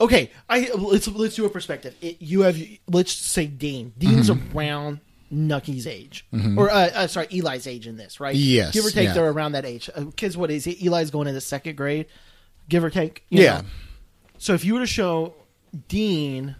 [0.00, 1.94] okay, I let's let's do a perspective.
[2.00, 3.92] It, you have let's say Dean.
[3.96, 4.58] Dean's Mm-hmm.
[4.58, 5.00] around
[5.32, 8.34] Nucky's age, or uh, uh, sorry, Eli's age in this, right?
[8.34, 9.14] Yes, give or take, yeah.
[9.14, 9.88] they're around that age.
[9.94, 10.82] Uh, kids, what is it?
[10.82, 12.06] Eli's going into second grade,
[12.68, 13.24] give or take.
[13.30, 13.62] you yeah.
[13.62, 13.66] know?
[14.38, 15.34] So if you were to show
[15.88, 16.56] Dean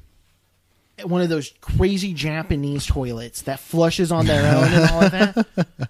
[1.05, 5.47] one of those crazy Japanese toilets that flushes on their own and all of that,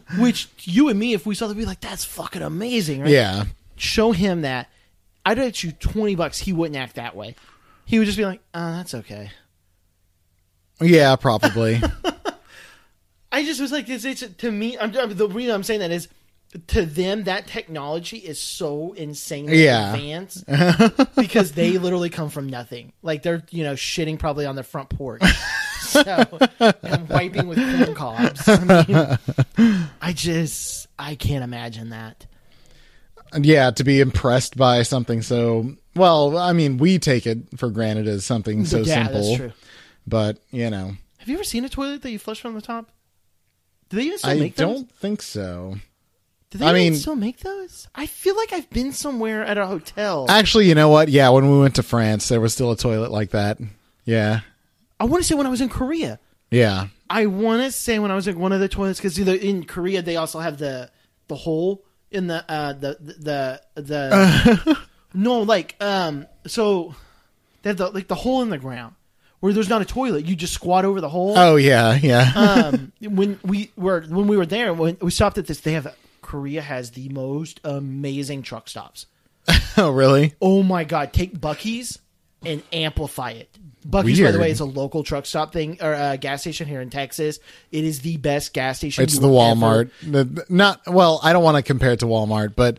[0.18, 3.10] which you and me, if we saw that, we'd be like, "That's fucking amazing!" Right?
[3.10, 3.44] Yeah.
[3.76, 4.68] Show him that.
[5.24, 7.36] I'd bet you twenty bucks he wouldn't act that way.
[7.84, 9.30] He would just be like, "Oh, that's okay."
[10.80, 11.80] Yeah, probably.
[13.32, 14.78] I just was like, it's, it's to me.
[14.78, 16.08] I'm, I'm- the reason I'm saying that is
[16.66, 19.94] to them that technology is so insanely Yeah.
[19.94, 20.44] advanced
[21.16, 22.92] because they literally come from nothing.
[23.02, 25.22] Like they're you know shitting probably on their front porch,
[25.80, 26.02] so
[26.60, 28.46] and wiping with corn cobs.
[28.46, 28.64] I
[29.56, 32.26] mean, I just I can't imagine that.
[33.40, 38.06] yeah, to be impressed by something so well, I mean, we take it for granted
[38.08, 39.22] as something so yeah, simple.
[39.22, 39.52] that's true.
[40.06, 42.90] But, you know, Have you ever seen a toilet that you flush from the top?
[43.92, 44.74] Do they even still I make those?
[44.78, 45.76] don't think so.
[46.50, 47.88] Do they I even mean- still make those?
[47.94, 50.24] I feel like I've been somewhere at a hotel.
[50.30, 51.10] Actually, you know what?
[51.10, 53.58] Yeah, when we went to France, there was still a toilet like that.
[54.06, 54.40] Yeah.
[54.98, 56.18] I want to say when I was in Korea.
[56.50, 56.86] Yeah.
[57.10, 60.00] I want to say when I was in one of the toilets because in Korea
[60.00, 60.90] they also have the
[61.28, 64.78] the hole in the uh the the the, the
[65.14, 66.94] no like um so
[67.60, 68.94] they have the like the hole in the ground
[69.42, 71.36] where there's not a toilet you just squat over the hole.
[71.36, 72.32] Oh, yeah, yeah.
[72.70, 75.94] um when we were when we were there when we stopped at this they have
[76.22, 79.06] Korea has the most amazing truck stops.
[79.76, 80.34] oh, really?
[80.40, 81.98] Oh my god, take Buc-ee's
[82.44, 83.58] and amplify it.
[83.86, 86.80] Buc-ee's, by the way, is a local truck stop thing or a gas station here
[86.80, 87.40] in Texas.
[87.72, 89.02] It is the best gas station.
[89.02, 89.90] It's the Walmart.
[90.02, 92.78] The, not well, I don't want to compare it to Walmart, but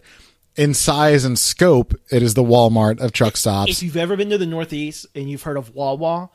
[0.56, 3.72] in size and scope, it is the Walmart of truck stops.
[3.72, 6.30] If you've ever been to the Northeast and you've heard of Wawa,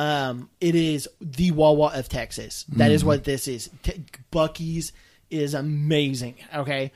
[0.00, 2.64] um, it is the Wawa of Texas.
[2.70, 3.08] That is Mm-hmm.
[3.08, 3.68] what this is.
[3.82, 4.92] T- Buc-ee's
[5.30, 6.36] is amazing.
[6.54, 6.90] Okay.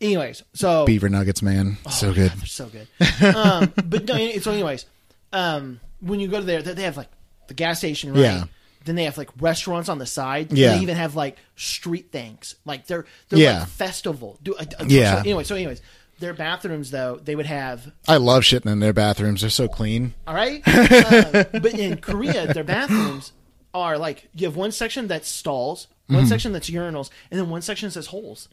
[0.00, 1.76] Anyways, so Beaver nuggets, man.
[1.90, 2.30] so good.
[2.32, 2.86] They're so good.
[3.34, 4.86] um, but no, so anyways,
[5.32, 7.08] um, when you go to there, they they have like
[7.48, 8.20] the gas station, right?
[8.20, 8.44] Yeah.
[8.84, 10.52] Then they have like restaurants on the side.
[10.52, 10.76] Yeah.
[10.76, 13.58] They even have like street things, like they're they're Yeah.
[13.60, 14.38] like festival.
[14.42, 15.14] Do, uh, uh, Yeah.
[15.16, 15.82] So anyway, so anyways,
[16.18, 19.40] their bathrooms though they would have I love shitting in their bathrooms.
[19.42, 20.14] They're so clean.
[20.26, 20.62] all right.
[20.66, 23.32] uh, but in Korea, their bathrooms
[23.74, 26.28] are like you have one section that's stalls, one Mm-hmm.
[26.28, 28.48] section that's urinals, and then one section says holes.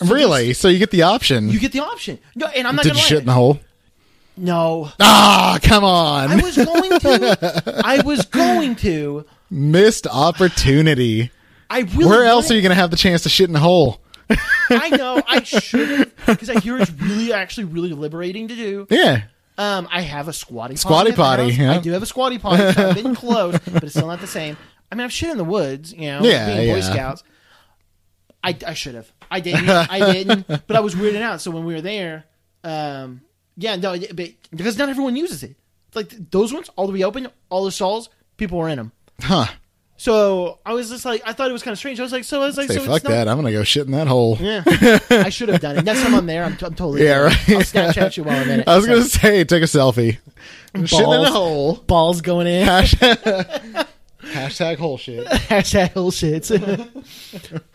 [0.00, 0.52] really?
[0.54, 1.48] So you get the option.
[1.48, 2.18] You get the option.
[2.34, 3.08] No, and I'm not Did gonna you lie.
[3.08, 3.60] shit in the hole?
[4.36, 6.30] no, Ah, come on.
[6.32, 7.82] I was going to.
[7.84, 9.24] I was going to.
[9.50, 11.30] Missed opportunity.
[11.70, 12.06] I really.
[12.06, 14.00] Where else are you going to have the chance to shit in a hole?
[14.70, 16.26] I know I should have.
[16.26, 18.86] because I hear it's really, actually, really liberating to do.
[18.90, 19.22] Yeah.
[19.56, 21.42] Um, I have a squatty Squatty potty.
[21.42, 21.58] at the potty, house.
[21.58, 21.72] yeah.
[21.74, 22.72] I do have a squatty potty.
[22.72, 24.56] So I've been close, but it's still not the same.
[24.90, 25.92] I mean, I've shit in the woods.
[25.92, 26.80] You know, Yeah, being Boy yeah.
[26.92, 27.22] Scouts.
[28.42, 29.10] I, I should have.
[29.30, 29.68] I didn't.
[29.68, 30.46] I didn't.
[30.48, 31.40] But I was weirded out.
[31.40, 32.24] So when we were there,
[32.62, 33.22] um,
[33.56, 35.56] yeah, no, but because not everyone uses it.
[35.94, 38.92] Like those ones, all the way open, all the stalls, people were in them.
[39.20, 39.46] Huh.
[40.04, 41.98] So I was just like, I thought it was kind of strange.
[41.98, 43.26] I was like, so I was like, Say, so fuck it's not, that.
[43.26, 44.36] I'm going to go shit in that hole.
[44.38, 44.62] Yeah,
[45.10, 45.84] I should have done it.
[45.86, 47.04] Next time I'm there, I'm, t- I'm totally.
[47.04, 47.24] Yeah, it.
[47.24, 47.48] right.
[47.48, 48.68] I'll Snapchat you while I'm in it.
[48.68, 50.18] I was So, going to say, take a selfie.
[50.74, 51.28] Shit in Balls.
[51.28, 51.74] a hole.
[51.86, 52.66] balls going in.
[52.68, 55.26] Hashtag hole shit.
[55.26, 56.50] Hashtag whole shit.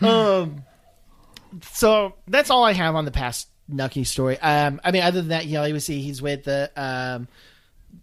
[0.04, 0.64] um,
[1.72, 4.38] so that's all I have on the past Nucky story.
[4.40, 7.28] Um, I mean, other than that, you know, you see he's with the um,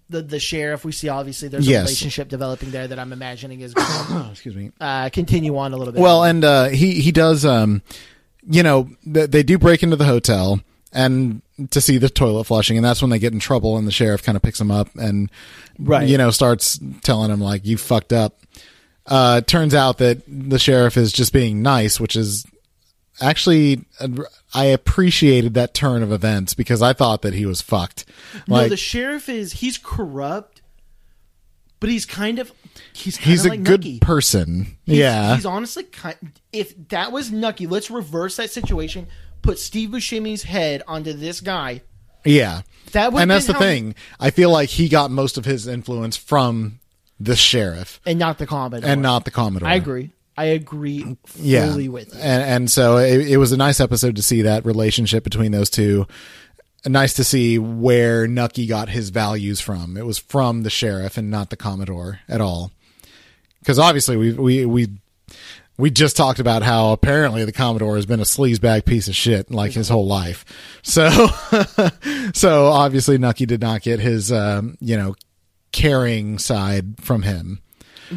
[0.08, 0.84] the the sheriff.
[0.84, 1.80] We see obviously there's Yes.
[1.80, 3.86] a relationship developing there that I'm imagining is going
[4.24, 4.70] to excuse me.
[4.80, 6.00] uh, continue on a little bit.
[6.02, 7.44] Well, and uh, he he does.
[7.44, 7.82] Um,
[8.48, 10.60] you know, th- they do break into the hotel
[10.92, 13.92] and to see the toilet flushing, and that's when they get in trouble, and the
[13.92, 15.30] sheriff kind of picks them up and
[15.78, 16.08] Right.
[16.08, 18.38] you know starts telling him like you fucked up.
[19.06, 22.44] Uh, turns out that the sheriff is just being nice, which is
[23.20, 23.84] actually
[24.54, 28.04] I appreciated that turn of events because I thought that he was fucked.
[28.48, 30.62] no, the sheriff is he's corrupt,
[31.80, 32.52] but he's kind of
[32.92, 33.98] he's kind he's of a like good Nucky.
[34.00, 34.76] person.
[34.84, 35.34] He's- yeah.
[35.34, 36.16] he's honestly kind.
[36.52, 39.06] If that was Nucky, let's reverse that situation.
[39.42, 41.82] Put Steve Buscemi's head onto this guy.
[42.24, 42.62] Yeah.
[42.92, 43.94] That would and that's the thing.
[44.18, 46.80] I feel like he got most of his influence from
[47.20, 48.88] the sheriff and not the Commodore.
[48.88, 49.68] and not the Commodore.
[49.68, 50.10] I agree.
[50.36, 51.70] I agree Yeah.
[51.70, 52.20] fully with you.
[52.20, 55.70] And, and so it, it was a nice episode to see that relationship between those
[55.70, 56.06] two.
[56.84, 59.96] Nice to see where Nucky got his values from.
[59.96, 62.70] It was from the sheriff and not the Commodore at all.
[63.60, 64.88] Because obviously we we we
[65.78, 69.50] we just talked about how apparently the Commodore has been a sleazebag piece of shit
[69.50, 70.44] like his whole life.
[70.82, 71.08] So
[72.34, 75.14] so obviously Nucky did not get his um, you know
[75.72, 77.60] caring side from him.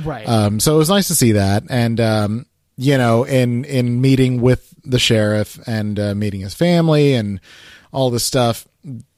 [0.03, 0.27] Right.
[0.27, 2.45] Um, so it was nice to see that, and um,
[2.77, 7.39] you know, in in meeting with the sheriff and uh, meeting his family and
[7.91, 8.67] all this stuff,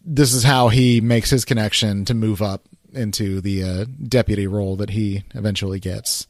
[0.03, 4.75] this is how he makes his connection to move up into the uh, deputy role
[4.77, 6.27] that he eventually gets.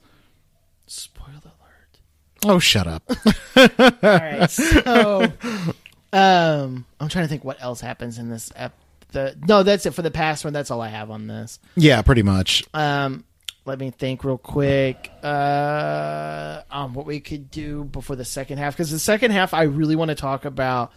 [0.88, 2.00] Spoiler alert.
[2.46, 3.04] Oh, shut up!
[3.56, 3.68] All
[4.04, 4.50] right.
[4.50, 5.24] So,
[6.14, 8.52] um, I'm trying to think what else happens in this.
[8.56, 8.74] Ep-
[9.12, 10.54] the no, that's it for the past one.
[10.54, 11.60] That's all I have on this.
[11.76, 12.64] yeah, pretty much.
[12.74, 13.26] Um,
[13.66, 15.12] let me think real quick.
[15.24, 19.64] Uh, um, what we could do before the second half because the second half I
[19.64, 20.92] really want to talk about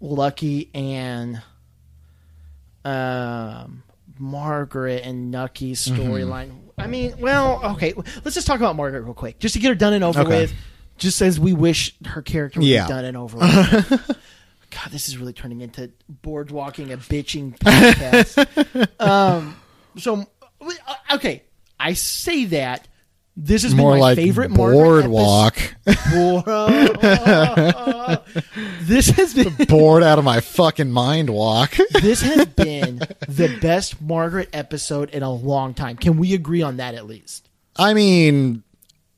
[0.00, 1.40] Lucky and
[2.84, 3.82] um
[4.18, 6.02] Margaret and Nucky's Mm-hmm.
[6.02, 6.50] storyline.
[6.78, 9.74] I mean, well, okay, let's just talk about Margaret real quick, just to get her
[9.74, 10.42] done and over Okay.
[10.42, 10.54] with.
[10.98, 12.86] Just as we wish her character would Yeah.
[12.86, 13.90] done and over with.
[14.70, 15.90] God, this is really turning into
[16.22, 19.00] boardwalking a bitching podcast.
[19.00, 19.56] um,
[19.96, 20.26] so
[20.60, 21.42] uh, okay,
[21.78, 22.88] I say that
[23.36, 25.56] this has More been my like favorite boardwalk.
[28.82, 31.76] this has been Bored out of my fucking mind walk.
[32.00, 35.96] this has been the best Margaret episode in a long time.
[35.96, 37.48] Can we agree on that at least?
[37.76, 38.62] I mean,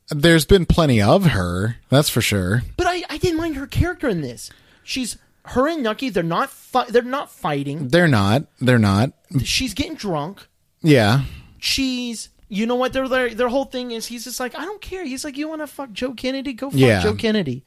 [0.08, 2.62] there's been plenty of her, that's for sure.
[2.78, 4.50] But I, I didn't mind her character in this.
[4.82, 6.08] She's her and Nucky.
[6.08, 7.88] They're not fi- they're not fighting.
[7.88, 8.44] They're not.
[8.62, 9.12] They're not.
[9.44, 10.46] She's getting drunk.
[10.80, 11.24] Yeah.
[11.58, 14.06] She's you know what their their their whole thing is.
[14.06, 15.04] He's just like I don't care.
[15.04, 17.02] He's like you want to fuck Joe Kennedy, go fuck Yeah.
[17.02, 17.64] Joe Kennedy.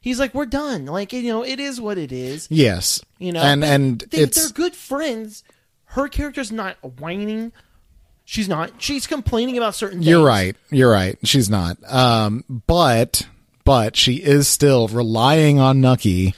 [0.00, 0.86] He's like we're done.
[0.86, 2.48] Like you know it is what it is.
[2.50, 3.00] Yes.
[3.18, 5.44] You know, and and they, they're good friends.
[5.86, 7.52] Her character's not whining.
[8.24, 8.72] She's not.
[8.78, 10.06] She's complaining about certain things.
[10.08, 10.56] You're right.
[10.70, 11.18] You're right.
[11.24, 11.76] She's not.
[11.92, 13.26] Um, but
[13.64, 16.34] but she is still relying on Nucky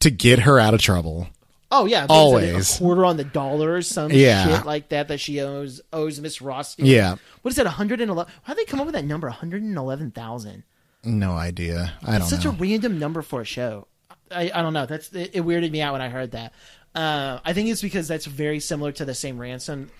[0.00, 1.28] to get her out of trouble.
[1.70, 2.76] Oh yeah, Always.
[2.76, 4.44] a quarter on the dollar, or some Yeah.
[4.58, 6.78] shit like that that she owes owes Miss Ross.
[6.78, 7.16] Yeah.
[7.42, 7.64] What is that?
[7.66, 8.32] 111?
[8.42, 9.28] How would they come up with that number?
[9.28, 10.62] 111,000.
[11.04, 11.94] No idea.
[12.04, 12.50] I don't Such know.
[12.50, 13.86] a random number for a show.
[14.30, 14.86] I, I don't know.
[14.86, 16.52] That's it, it weirded me out when I heard that.
[16.94, 19.90] Uh, I think it's because that's very similar to the same ransom.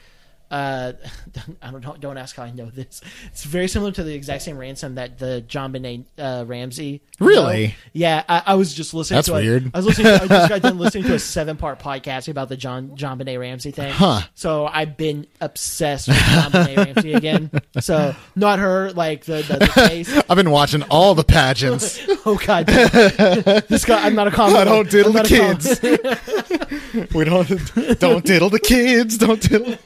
[0.54, 0.92] Uh,
[1.62, 1.96] I don't know.
[1.98, 3.00] Don't ask how I know this.
[3.26, 7.02] It's very similar to the exact same ransom that the JonBenét uh, Ramsey.
[7.18, 7.74] Really?
[7.92, 9.16] Yeah, I, I was just listening.
[9.16, 9.72] That's to weird.
[9.74, 10.06] I was listening.
[10.16, 13.40] To, I just got done listening to a seven part podcast about the John JonBenét
[13.40, 13.92] Ramsey thing.
[13.92, 14.20] Huh.
[14.36, 17.50] So I've been obsessed with JonBenét Ramsey again.
[17.80, 20.22] So not her, like the the, the case.
[20.30, 22.00] I've been watching all the pageants.
[22.24, 24.06] Oh God, this guy.
[24.06, 24.56] I'm not a comic.
[24.56, 27.12] I don't diddle the a kids.
[27.12, 29.18] we don't don't diddle the kids.
[29.18, 29.76] Don't diddle.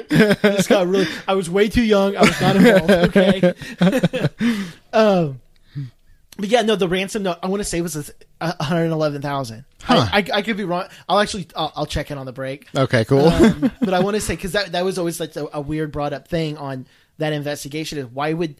[0.08, 1.06] this got really.
[1.28, 2.16] I was way too young.
[2.16, 2.90] I was not involved.
[3.16, 3.54] Okay.
[4.92, 5.40] um.
[6.36, 8.04] But yeah, no, the ransom note I want to say was a,
[8.40, 9.64] a hundred eleven thousand.
[9.82, 10.08] Huh.
[10.12, 10.88] I, I, I could be wrong.
[11.08, 12.66] I'll actually I'll, I'll check in on the break.
[12.76, 13.28] Okay, cool.
[13.28, 15.92] Um, but I want to say because that that was always like a, a weird
[15.92, 16.86] brought up thing on
[17.18, 18.56] that investigation is why would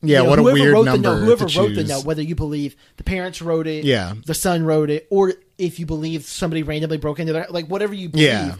[0.00, 1.10] yeah, you know, what a whoever weird wrote number.
[1.10, 4.14] The note, whoever wrote the note, whether you believe the parents wrote it, Yeah.
[4.26, 7.94] the son wrote it, or if you believe somebody randomly broke into their like whatever
[7.94, 8.54] you believe, Yeah.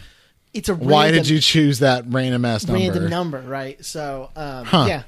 [0.55, 2.81] It's a Why random, did you choose that random ass number?
[2.81, 3.83] random number, right?
[3.85, 4.85] So um, Huh.
[4.89, 5.03] yeah,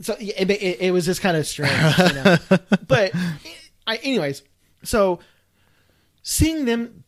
[0.00, 2.36] so it, it, it was just kind of strange, you know?
[2.88, 3.12] but
[3.86, 4.42] I, anyways,
[4.82, 5.20] so
[6.22, 7.04] seeing them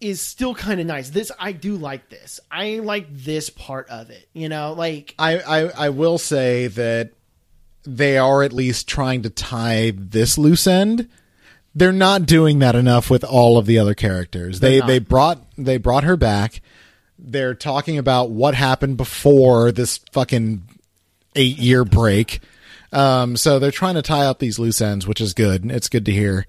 [0.00, 1.10] is still kind of nice.
[1.10, 2.40] This I do like this.
[2.50, 4.28] I like this part of it.
[4.32, 7.12] You know, like I, I I will say that
[7.84, 11.08] they are at least trying to tie this loose end.
[11.74, 14.60] They're not doing that enough with all of the other characters.
[14.60, 14.86] They not.
[14.88, 16.60] they brought they brought her back.
[17.24, 20.62] They're talking about what happened before this fucking
[21.36, 22.40] eight year break.
[22.92, 25.70] Um, so they're trying to tie up these loose ends, which is good.
[25.70, 26.46] It's good to hear.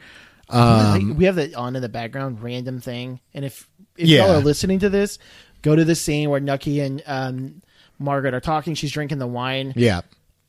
[0.49, 3.19] Um, we have that on in the background, random thing.
[3.33, 4.25] And if if Yeah.
[4.25, 5.19] y'all are listening to this,
[5.61, 7.61] go to the scene where Nucky and um,
[7.99, 8.73] Margaret are talking.
[8.75, 9.73] She's drinking the wine.
[9.75, 10.01] yeah.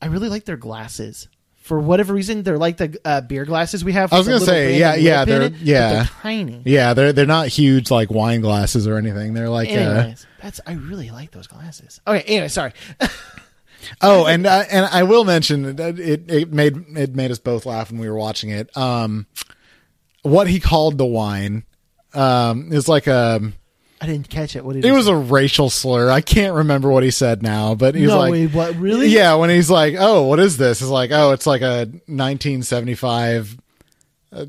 [0.03, 1.29] I really like their glasses.
[1.65, 4.13] For whatever reason, they're like the uh, beer glasses we have.
[4.13, 5.93] I was gonna say, yeah, yeah, they're- it, yeah.
[5.95, 6.61] they're tiny.
[6.67, 9.33] Yeah, they're they're not huge like wine glasses or anything.
[9.33, 12.03] They're like uh, that's I really like those glasses.
[12.07, 12.73] Okay, anyway, sorry.
[14.01, 17.67] Oh, and uh, and I will mention that it it made it made us both
[17.67, 18.75] laugh when we were watching it.
[18.77, 19.27] Um,
[20.23, 21.65] what he called the wine,
[22.15, 23.43] um, is like a
[24.01, 24.65] I didn't catch it.
[24.65, 25.13] What did it was say?
[25.13, 26.11] a racial slur.
[26.11, 29.09] I can't remember what he said now, but he's no, like, wait, what really?
[29.09, 30.81] yeah, when he's like, oh, what is this?
[30.81, 33.57] It's like, oh, it's like a 1975.
[34.33, 34.47] Uh,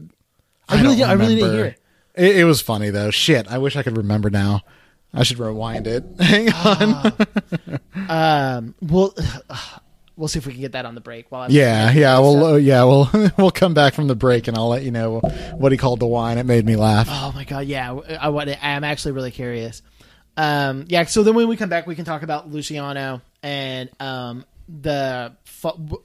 [0.68, 1.82] I really, don't didn't, I really didn't hear it.
[2.16, 3.12] It, it was funny though.
[3.12, 4.62] Shit, I wish I could remember now.
[5.14, 6.04] I should rewind it.
[6.20, 7.14] Hang on.
[8.10, 9.14] Um, we'll
[10.18, 11.32] we'll see if we can get that on the break.
[11.32, 14.48] While I'm Yeah, yeah, So- we'll uh, yeah, we'll we'll come back from the break
[14.48, 15.20] and I'll let you know
[15.58, 16.38] what he called the wine.
[16.38, 17.08] It made me laugh.
[17.10, 17.92] Oh my god, yeah.
[17.94, 19.82] I, I, I'm actually really curious.
[20.38, 21.06] Um, yeah.
[21.06, 25.34] So then when we come back, we can talk about Luciano and um, the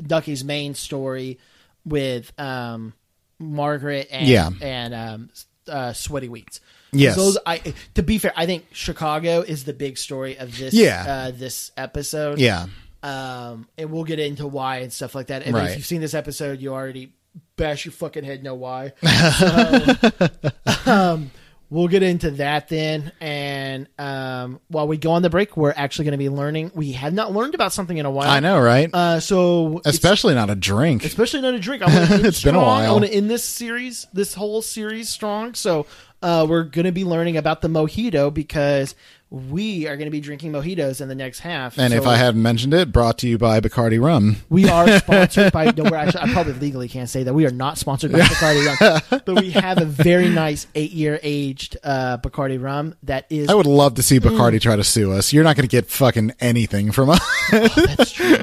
[0.01, 1.39] Nucky's main story
[1.85, 2.93] with um,
[3.39, 4.51] Margaret and Yeah.
[4.61, 5.31] and um,
[5.69, 6.61] uh, Sweaty Weeds.
[6.93, 7.17] Yes.
[7.17, 7.59] Those I
[7.95, 11.05] to be fair, I think Chicago is the big story of this Yeah.
[11.07, 12.39] uh, this episode.
[12.41, 12.67] Yeah,
[13.03, 15.43] Um, and we'll get into why and stuff like that.
[15.47, 15.71] And Right.
[15.71, 17.13] if you've seen this episode, you already
[17.57, 18.93] bash your fucking head know why.
[19.03, 21.31] So, um,
[21.71, 23.13] we'll get into that then.
[23.21, 26.73] And um, while we go on the break, we're actually going to be learning.
[26.75, 28.29] We have not learned about something in a while.
[28.29, 28.91] I know, right?
[28.93, 31.05] Uh, so Especially not a drink.
[31.05, 31.83] especially not a drink.
[31.83, 32.89] I want to end It's been a while.
[32.89, 35.55] I want to end this series, this whole series strong.
[35.55, 35.87] So
[36.23, 38.95] uh, we're going to be learning about the mojito because
[39.31, 41.79] we are going to be drinking mojitos in the next half.
[41.79, 44.37] and if I haven't mentioned it, brought to you by Bacardi Rum.
[44.49, 45.71] we are sponsored by.
[45.77, 46.23] No, we're actually.
[46.23, 48.67] I probably legally can't say that we are not sponsored by Bacardi
[49.11, 53.49] rum, but we have a very nice eight-year aged uh, Bacardi rum that is.
[53.49, 54.31] I would love to see Mm.
[54.37, 55.33] Bacardi try to sue us.
[55.33, 57.21] You're not going to get fucking anything from us.
[57.53, 58.37] That's true.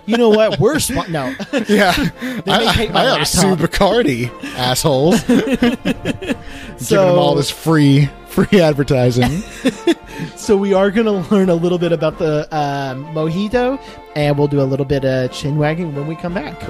[0.06, 0.60] you know what?
[0.60, 1.34] We're spon- no.
[1.68, 1.92] yeah,
[2.46, 3.56] may I, I ought to sue.
[3.56, 5.20] Bacardi, assholes.
[5.24, 9.30] Giving them all this free free advertising.
[10.36, 13.80] so we are going to learn a little bit about the um, mojito,
[14.16, 16.60] and we'll do a little bit of chin wagging when we come back.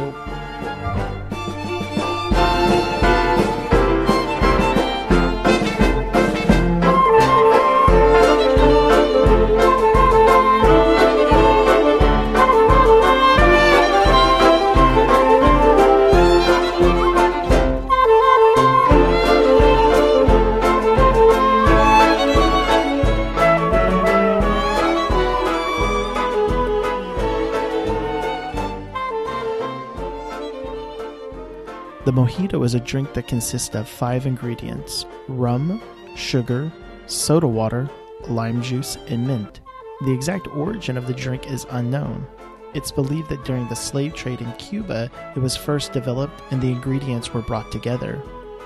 [32.04, 35.80] The mojito is a drink that consists of five ingredients rum,
[36.14, 36.70] sugar,
[37.06, 37.88] soda water,
[38.28, 39.60] lime juice, and mint.
[40.04, 42.26] The exact origin of the drink is unknown.
[42.74, 46.72] It's believed that during the slave trade in Cuba, it was first developed and the
[46.72, 48.20] ingredients were brought together.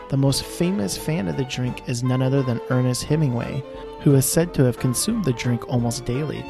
[0.08, 3.62] The most famous fan of the drink is none other than Ernest Hemingway,
[4.00, 6.44] who is said to have consumed the drink almost daily.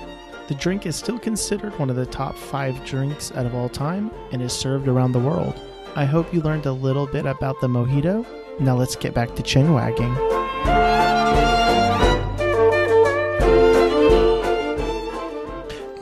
[0.46, 4.10] The drink is still considered one of the top five drinks out of all time
[4.32, 5.60] and is served around the world.
[5.98, 8.24] I hope you learned a little bit about the mojito.
[8.60, 10.16] Now let's get back to chin wagging.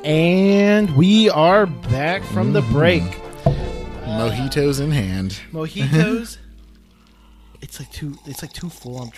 [0.04, 2.72] And we are back from the mm-hmm.
[2.74, 3.02] break.
[4.04, 5.40] Mojitos in hand.
[5.50, 6.36] Mojitos.
[7.62, 8.18] it's like too.
[8.26, 8.98] It's like too full.
[8.98, 9.10] I'm.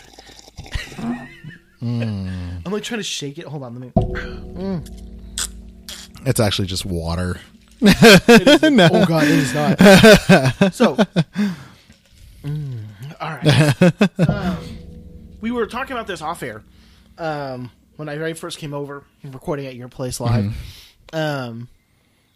[1.82, 1.98] Mm.
[1.98, 3.46] Trying, I'm like trying to shake it.
[3.46, 3.90] Hold on, let me.
[3.90, 4.88] Mm.
[6.24, 7.40] It's actually just water.
[7.80, 9.78] It is- Oh god, it is not.
[10.74, 10.96] So,
[12.44, 12.84] mm,
[13.20, 14.28] all right.
[14.28, 14.58] Um,
[15.40, 16.62] we were talking about this off air
[17.18, 20.54] um, when I very first came over, recording at your place live.
[21.12, 21.68] Um,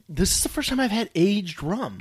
[0.09, 2.01] this is the first time I've had aged rum.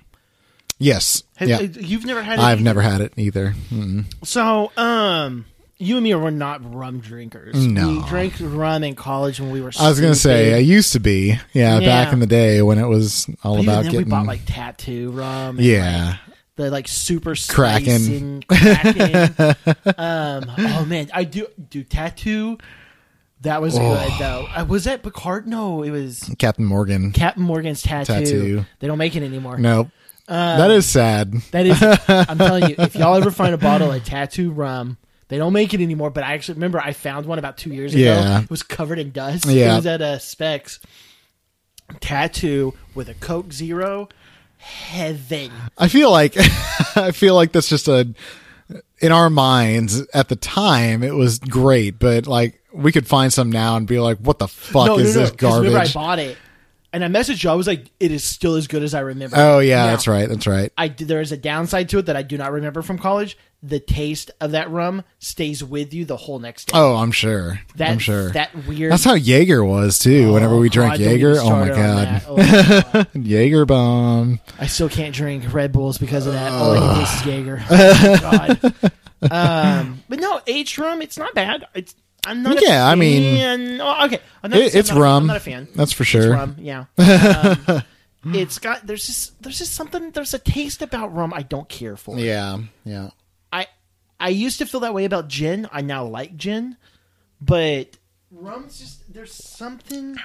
[0.79, 1.23] Yes.
[1.35, 1.59] Have, yeah.
[1.61, 2.41] You've never had it?
[2.41, 2.63] I've either?
[2.63, 3.53] never had it either.
[3.69, 4.05] Mm.
[4.25, 5.45] So, um,
[5.81, 7.55] you and me were not rum drinkers.
[7.55, 7.87] No.
[7.89, 9.71] We drank rum in college when we were.
[9.79, 11.39] I was gonna say I used to be.
[11.53, 14.05] Yeah, back in the day when it was all even about then getting.
[14.05, 15.57] we bought like tattoo rum.
[15.57, 16.05] and, yeah.
[16.27, 18.43] like, the like super Kraken.
[19.97, 22.57] um, oh man, I do do tattoo.
[23.41, 23.79] That was Oh.
[23.79, 24.47] good though.
[24.55, 25.47] Uh, was that Bacardi?
[25.47, 27.11] No, it was Captain Morgan.
[27.11, 28.13] Captain Morgan's tattoo.
[28.13, 28.65] Tattoo.
[28.79, 29.57] They don't make it anymore.
[29.57, 29.87] Nope.
[30.27, 31.33] Um, that is sad.
[31.51, 34.97] That is, I'm telling you, if y'all ever find a bottle of tattoo rum,
[35.31, 36.09] they don't make it anymore.
[36.09, 38.03] But I actually remember I found one about two years ago.
[38.03, 38.41] Yeah.
[38.41, 39.45] It was covered in dust.
[39.45, 39.71] Yeah.
[39.73, 40.79] It was at uh, Specs.
[42.01, 44.09] Tattoo with a Coke Zero.
[44.57, 45.51] Heaven.
[45.77, 46.35] I feel like
[46.97, 48.13] I feel like that's just a
[48.99, 53.49] in our minds at the time it was great, but like we could find some
[53.49, 55.27] now and be like, what the fuck no, is no, no.
[55.27, 56.37] this 'cause Remember, I bought it,
[56.93, 57.49] and I messaged you.
[57.49, 60.07] I was like, "It is still as good as I remember." Oh yeah, Now, that's
[60.07, 60.27] right.
[60.29, 60.71] That's right.
[60.77, 63.37] I there is a downside to it that I do not remember from college.
[63.63, 66.71] The taste of that rum stays with you the whole next day.
[66.73, 67.59] Oh, I'm sure.
[67.75, 68.31] that, I'm sure.
[68.31, 68.91] that weird.
[68.91, 70.33] That's how Jaeger was too.
[70.33, 72.21] whenever we Oh, drank God, don't get me Jaeger, oh my god.
[72.27, 73.07] Oh, my God.
[73.23, 74.39] Jaeger bomb.
[74.59, 76.51] I still can't drink Red Bulls because of that.
[76.51, 77.63] All I can taste is Jaeger.
[77.69, 78.91] Oh, God.
[79.29, 81.63] Um, but no, aged rum, it's not bad.
[81.75, 81.93] It's
[82.25, 82.57] I'm not.
[82.57, 83.81] a Yeah, I mean-.
[83.81, 85.23] Oh, okay, I'm not, It, I'm it's not rum.
[85.23, 85.67] I'm not a fan.
[85.75, 86.31] That's for It's sure.
[86.31, 86.85] rum, yeah.
[88.23, 91.67] Um, it's got there's just there's just something there's a taste about rum I don't
[91.67, 92.19] care for.
[92.19, 93.09] Yeah, yeah.
[93.51, 93.65] I
[94.19, 95.67] I used to feel that way about gin.
[95.71, 96.77] I now like gin,
[97.41, 97.97] but
[98.29, 100.17] rum's just there's something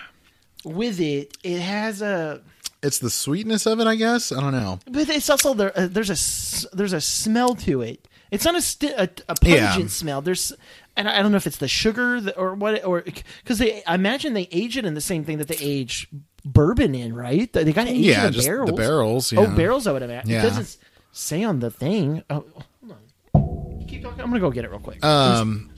[0.63, 1.39] with it.
[1.43, 2.43] It has a
[2.83, 4.31] It's the sweetness of it, I guess.
[4.31, 4.79] I don't know.
[4.91, 5.73] but it's also there.
[5.75, 8.07] Uh, there's a there's a smell to it.
[8.31, 9.87] It's not a sti- a, a pungent Yeah.
[9.87, 10.21] smell.
[10.21, 10.53] There's
[10.97, 13.95] and I don't know if it's the sugar that, or what or because they I
[13.95, 16.09] imagine they age it in the same thing that they age
[16.45, 17.53] bourbon in, right?
[17.53, 18.73] They got to age Yeah, it in just the barrels.
[18.77, 19.87] barrels, Oh, barrels.
[19.87, 20.31] I would imagine.
[20.31, 20.41] Yeah.
[20.41, 20.77] It doesn't
[21.13, 22.23] say on the thing.
[22.31, 22.93] Oh, hold
[23.35, 23.81] on.
[23.81, 24.21] You keep talking.
[24.21, 25.05] I'm gonna go get it real quick.
[25.05, 25.71] Um,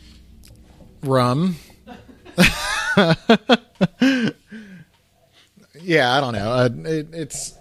[1.03, 1.57] rum.
[5.81, 6.51] yeah, I don't know.
[6.53, 7.55] Uh, it, it's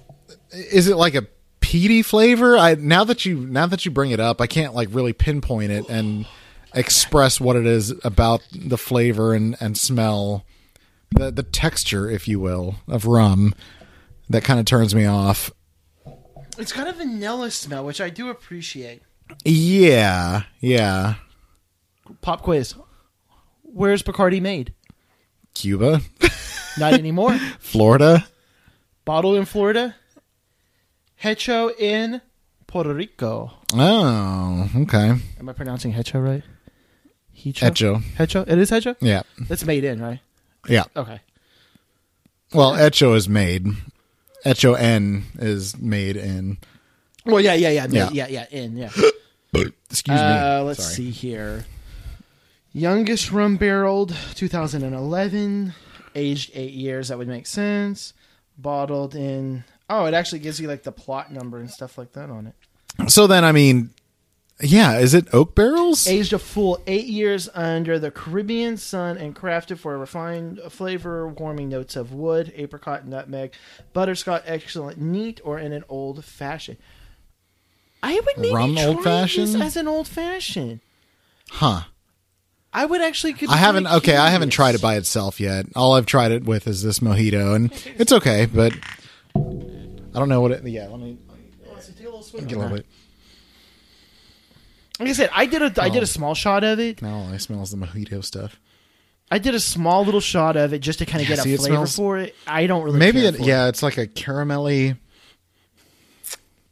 [0.52, 1.24] is it like a
[1.60, 2.58] peaty flavor?
[2.58, 5.72] I now that you now that you bring it up, I can't like really pinpoint
[5.72, 6.26] it and
[6.78, 10.46] express what it is about the flavor and and smell,
[11.12, 13.54] the the texture, if you will, of rum
[14.30, 15.52] that kind of turns me off.
[16.58, 19.02] it's got a vanilla smell, which I do appreciate.
[19.44, 21.16] Yeah, yeah.
[22.22, 22.74] Pop quiz.
[23.64, 24.74] Where's Bacardi made?
[25.54, 26.02] Cuba,
[26.78, 27.38] Not anymore.
[27.60, 28.28] Florida.
[29.06, 29.96] Bottled in Florida.
[31.16, 32.22] Hecho in
[32.68, 33.52] Puerto Rico.
[33.74, 35.14] Oh, okay.
[35.40, 36.44] Am I pronouncing Hecho right?
[37.44, 37.66] Hecho.
[37.66, 37.96] Echo.
[38.18, 38.42] Hecho.
[38.42, 38.96] It is Hecho.
[39.00, 40.20] Yeah, That's made in, right?
[40.68, 40.84] yeah.
[40.96, 41.20] Okay.
[42.54, 43.68] Well, Echo is made.
[44.46, 46.58] Echo N is made in.
[47.26, 48.28] Well, yeah, yeah, yeah, yeah, Yeah.
[48.28, 48.90] yeah, in, yeah.
[49.90, 50.66] Excuse Uh, me.
[50.68, 50.96] let's Sorry.
[50.96, 51.66] see here.
[52.74, 55.74] Youngest rum barreled, 2011.
[56.16, 57.08] Aged eight years.
[57.10, 58.14] That would make sense.
[58.58, 59.64] Bottled in.
[59.90, 63.10] Oh, it actually gives you like the plot number and stuff like that on it.
[63.12, 63.92] So then, I mean,
[64.62, 66.08] yeah, is it oak barrels?
[66.08, 71.28] Aged a full eight years under the Caribbean sun and crafted for a refined flavor,
[71.28, 73.54] warming notes of wood, apricot, nutmeg,
[73.94, 76.78] butterscotch, excellent neat, or in an old fashioned.
[78.02, 79.48] I would maybe Rum try old-fashioned?
[79.48, 80.80] this as an old fashioned.
[81.50, 81.82] Huh.
[82.74, 83.34] I would actually.
[83.34, 83.88] Could I haven't.
[83.88, 85.66] Okay, I haven't tried it by itself yet.
[85.76, 88.46] All I've tried it with is this mojito, and it's okay.
[88.46, 88.74] But
[89.36, 90.64] I don't know what it.
[90.68, 91.18] Yeah, let me
[91.72, 92.84] Let's take a little swig get a little that.
[92.88, 92.97] bit.
[95.00, 96.04] Like I said, I did a I did Oh.
[96.04, 97.02] a small shot of it.
[97.02, 98.60] Now all I smell is the mojito stuff.
[99.30, 101.52] I did a small little shot of it just to kind of Yeah, get see,
[101.52, 102.36] a it flavor smells- for it.
[102.48, 103.36] I don't really Maybe care it.
[103.38, 104.98] for Yeah, it's like a caramelly.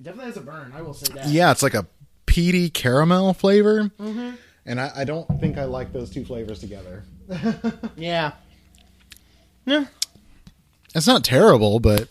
[0.01, 0.73] Definitely has a burn.
[0.75, 1.27] I will say that.
[1.27, 1.85] Yeah, it's like a
[2.25, 4.31] peaty caramel flavor, Mm-hmm.
[4.65, 7.03] and I, I don't think I like those two flavors together.
[7.97, 8.33] Yeah.
[9.65, 9.87] No.
[10.93, 12.07] It's not terrible, but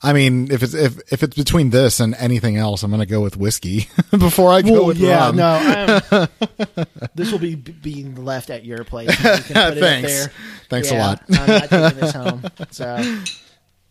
[0.00, 3.20] I mean, if it's if if it's between this and anything else, I'm gonna go
[3.20, 5.36] with whiskey before I go Well, with yeah, rum.
[5.36, 6.26] no.
[7.16, 9.08] This will be b- being left at your place.
[9.10, 10.28] You can put it up Thanks.
[10.68, 11.22] Thanks a lot.
[11.30, 12.42] I'm not taking this home.
[12.70, 13.22] So,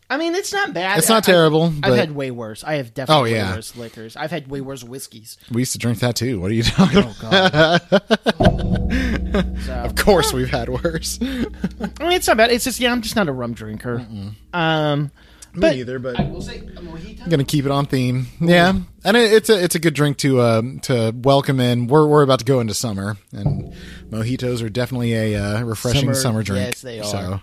[0.10, 0.98] I mean, it's not bad.
[0.98, 2.64] It's not I- terrible, I've but- had way worse.
[2.64, 4.16] I have definitely Oh, way worse liquors.
[4.16, 5.38] I've had way worse whiskeys.
[5.52, 6.40] We used to drink that too.
[6.40, 7.00] What are you talking?
[7.00, 7.82] about?
[7.92, 8.00] Oh
[8.40, 9.58] god.
[9.66, 11.20] so, Of course, we've had worse.
[11.22, 12.52] I mean, it's not bad.
[12.52, 14.06] It's just yeah, I'm just not a rum drinker.
[14.54, 15.12] Um,
[15.58, 17.24] Me neither, but I will say a mojito.
[17.24, 18.28] I'm gonna keep it on theme.
[18.40, 21.88] Yeah, and it, it's a it's a good drink to uh, to welcome in.
[21.88, 23.74] We're we're about to go into summer, and
[24.10, 26.66] mojitos are definitely a uh, refreshing Summer- summer, drink.
[26.68, 27.04] yes, they are.
[27.06, 27.42] So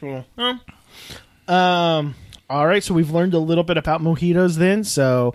[0.00, 0.24] Cool.
[1.48, 2.14] Um.
[2.50, 2.82] All right.
[2.82, 4.56] So we've learned a little bit about mojitos.
[4.56, 5.34] Then, so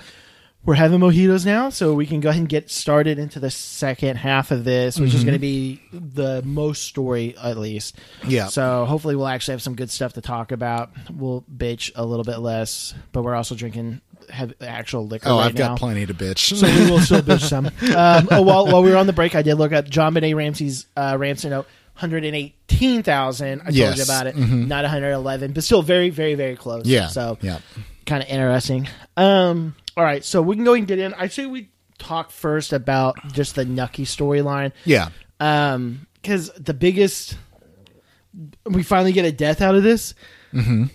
[0.68, 1.70] we're having mojitos now.
[1.70, 5.14] So we can go ahead and get started into the second half of this, which
[5.14, 7.96] is going to be the most story, at least.
[8.28, 8.48] Yeah.
[8.48, 10.92] So hopefully we'll actually have some good stuff to talk about.
[11.10, 15.30] We'll bitch a little bit less, but we're also drinking have actual liquor.
[15.30, 16.54] oh, right I've got plenty to bitch.
[16.58, 17.68] So we will still bitch some.
[17.98, 20.86] Um, oh, while, while we were on the break, I did look at JonBenét Ramsey's
[20.98, 21.66] uh, Ramsey note.
[22.00, 23.62] 118,000.
[23.62, 23.98] I told Yes.
[23.98, 24.36] you about it.
[24.38, 26.86] Not 111, but still very, very, very close.
[26.86, 27.08] yeah.
[27.08, 27.60] So yeah.
[28.06, 28.88] kind of interesting.
[29.16, 30.24] Um, all right.
[30.24, 31.16] So we can go and get in.
[31.16, 34.72] I say we talk first about just the Nucky storyline.
[34.86, 35.10] Yeah.
[35.40, 37.38] Um, because the biggest,
[38.66, 40.14] we finally get a death out of this.
[40.54, 40.86] Mm-hmm.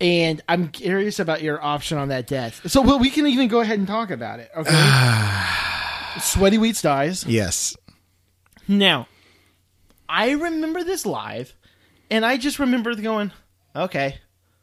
[0.00, 2.70] And I'm curious about your option on that death.
[2.70, 4.50] So well, we can even go ahead and talk about it.
[4.56, 4.70] Okay.
[6.20, 7.24] Sweaty Wheats dies.
[7.26, 7.76] Yes.
[8.68, 9.08] Now,
[10.08, 11.54] I remember this live,
[12.10, 13.32] and I just remember going,
[13.74, 14.18] okay.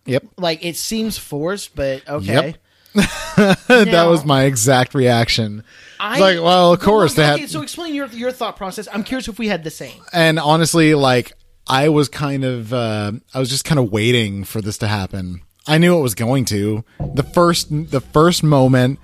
[0.05, 0.25] Yep.
[0.37, 2.33] Like it seems forced, but okay.
[2.33, 2.57] Yep.
[2.93, 5.63] that was my exact reaction.
[5.99, 8.87] I, like, well, of course they okay, had- So explain your your thought process.
[8.91, 10.01] I'm curious if we had the same.
[10.11, 11.33] And honestly, like
[11.67, 15.41] I was kind of, uh, I was just kind of waiting for this to happen.
[15.67, 16.83] I knew it was going to.
[17.13, 18.99] The first, the first moment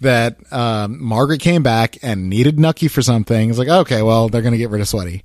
[0.00, 4.42] that um, Margaret came back and needed Nucky for something, it's like, okay, well, they're
[4.42, 5.24] gonna get rid of Sweaty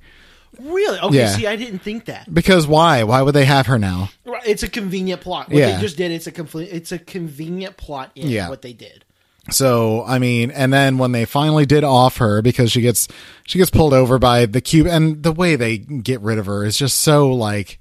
[0.60, 1.00] Really?
[1.00, 1.18] Okay.
[1.18, 1.36] Yeah.
[1.36, 2.32] See, I didn't think that.
[2.34, 3.04] because why?
[3.04, 4.10] Why would they have her now?
[4.26, 5.50] Right, It's a convenient plot.
[5.50, 5.76] What Yeah.
[5.76, 8.50] they just did, it's a complete, it's a convenient plot in Yeah.
[8.50, 9.06] what they did.
[9.50, 13.08] So I mean, and then when they finally did off her because she gets
[13.48, 16.64] she gets pulled over by the cube, and the way they get rid of her
[16.64, 17.80] is just so like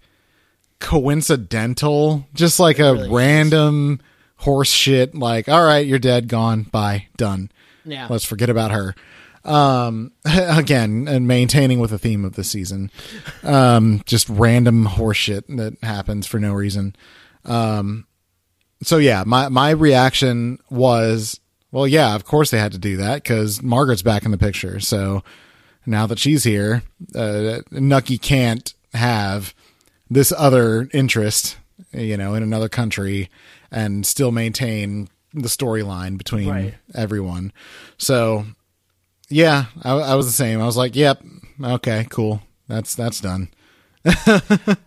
[0.79, 3.09] coincidental, just like a really is.
[3.11, 4.01] random
[4.37, 5.15] horse shit.
[5.15, 7.51] Like, all right, you're dead, gone, bye, done.
[7.85, 8.07] Yeah.
[8.11, 8.95] Let's forget about her.
[9.45, 12.91] Um, again, and maintaining with the theme of the season,
[13.43, 16.95] um, just random horseshit that happens for no reason.
[17.45, 18.07] Um,
[18.83, 21.41] so yeah, my my reaction was,
[21.73, 24.79] well, yeah, of course they had to do that because Margaret's back in the picture.
[24.81, 25.23] So
[25.87, 26.83] now that she's here,
[27.15, 29.55] uh, Nucky can't have
[30.11, 31.57] this other interest,
[31.93, 33.31] you know, in another country
[33.71, 36.75] and still maintain the storyline between Right.
[36.95, 37.53] everyone.
[37.97, 38.47] So
[39.31, 40.61] yeah, I, I was the same.
[40.61, 41.23] I was like, yep,
[41.63, 43.49] okay, cool, that's that's done.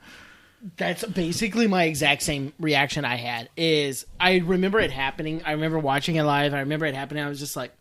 [0.77, 3.49] That's basically my exact same reaction I had.
[3.57, 5.41] Is I remember it happening.
[5.45, 6.53] I remember watching it live.
[6.53, 7.21] I remember it happening.
[7.21, 7.73] I was just like,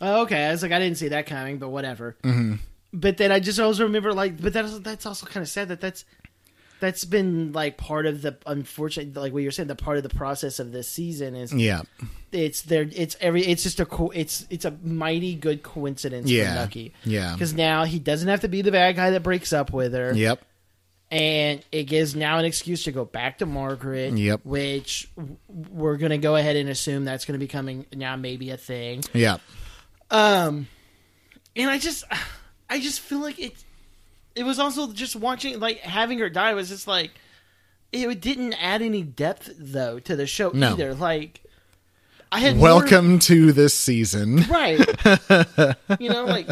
[0.00, 0.46] oh, okay.
[0.46, 2.16] I was like, I didn't see that coming, but whatever.
[2.24, 2.56] Mm-hmm.
[2.92, 5.80] But then I just also remember like, but that's that's also kind of sad that
[5.80, 6.04] that's
[6.80, 10.08] that's been like part of the unfortunate, like what you're saying, the part of the
[10.08, 11.82] process of this season is Yeah,
[12.32, 12.88] it's there.
[12.92, 13.42] It's every.
[13.46, 13.86] It's just a.
[13.86, 16.48] Co- it's it's a mighty good coincidence Yeah.
[16.54, 16.94] for Nucky.
[17.04, 17.32] Yeah.
[17.34, 20.12] because now he doesn't have to be the bad guy that breaks up with her
[20.14, 20.42] yep,
[21.10, 24.16] and it gives now an excuse to go back to Margaret.
[24.16, 24.40] Yep.
[24.44, 25.08] Which
[25.48, 29.02] we're gonna go ahead and assume that's gonna be coming now, maybe a thing.
[29.12, 29.40] yep.
[30.10, 30.66] Um,
[31.54, 32.04] and I just,
[32.68, 33.52] I just feel like it.
[34.40, 37.10] It was also just watching, like having her die was just like,
[37.92, 40.72] it didn't add any depth though to the show No.
[40.72, 40.94] either.
[40.94, 41.42] Like,
[42.32, 44.44] I had more- Welcome to this season.
[44.48, 44.78] right?
[46.00, 46.48] you know, like.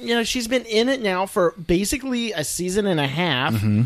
[0.00, 3.54] You know, she's been in it now for basically a season and a half.
[3.54, 3.82] Mm-hmm.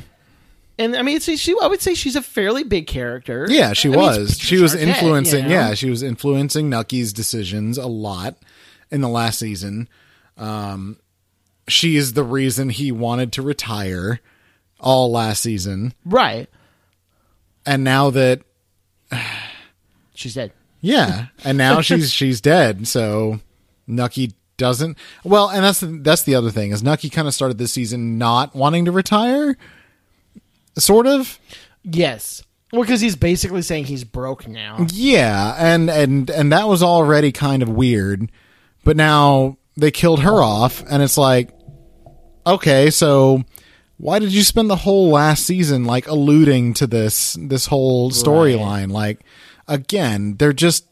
[0.79, 3.47] And I mean, she I would say she's a fairly big character.
[3.49, 4.19] Yeah, she I was.
[4.33, 5.43] it's she was Arquette, influencing.
[5.45, 5.55] you know?
[5.55, 8.37] Yeah, she was influencing Nucky's decisions a lot
[8.91, 9.89] in the last season.
[10.37, 10.99] Um,
[11.69, 14.21] she is the reason he wanted to retire
[14.81, 16.49] all last season, right.
[17.67, 18.43] and now that
[20.15, 20.53] She's dead.
[20.81, 22.87] yeah, and now she's she's dead.
[22.89, 23.41] So
[23.87, 24.99] Nucky doesn't.
[25.25, 28.19] Well, and that's the, that's the other thing is Nucky kind of started this season
[28.19, 29.57] not wanting to retire,
[30.77, 31.39] sort of.
[31.85, 32.43] Yes.
[32.73, 34.87] Well, because he's basically saying he's broke now.
[34.93, 38.31] Yeah, and and and that was already kind of weird,
[38.85, 41.51] but now they killed her off, and it's like,
[42.49, 43.45] okay, so
[43.99, 48.91] why did you spend the whole last season like alluding to this this whole storyline?
[48.91, 49.21] Like,
[49.67, 50.87] again, they're just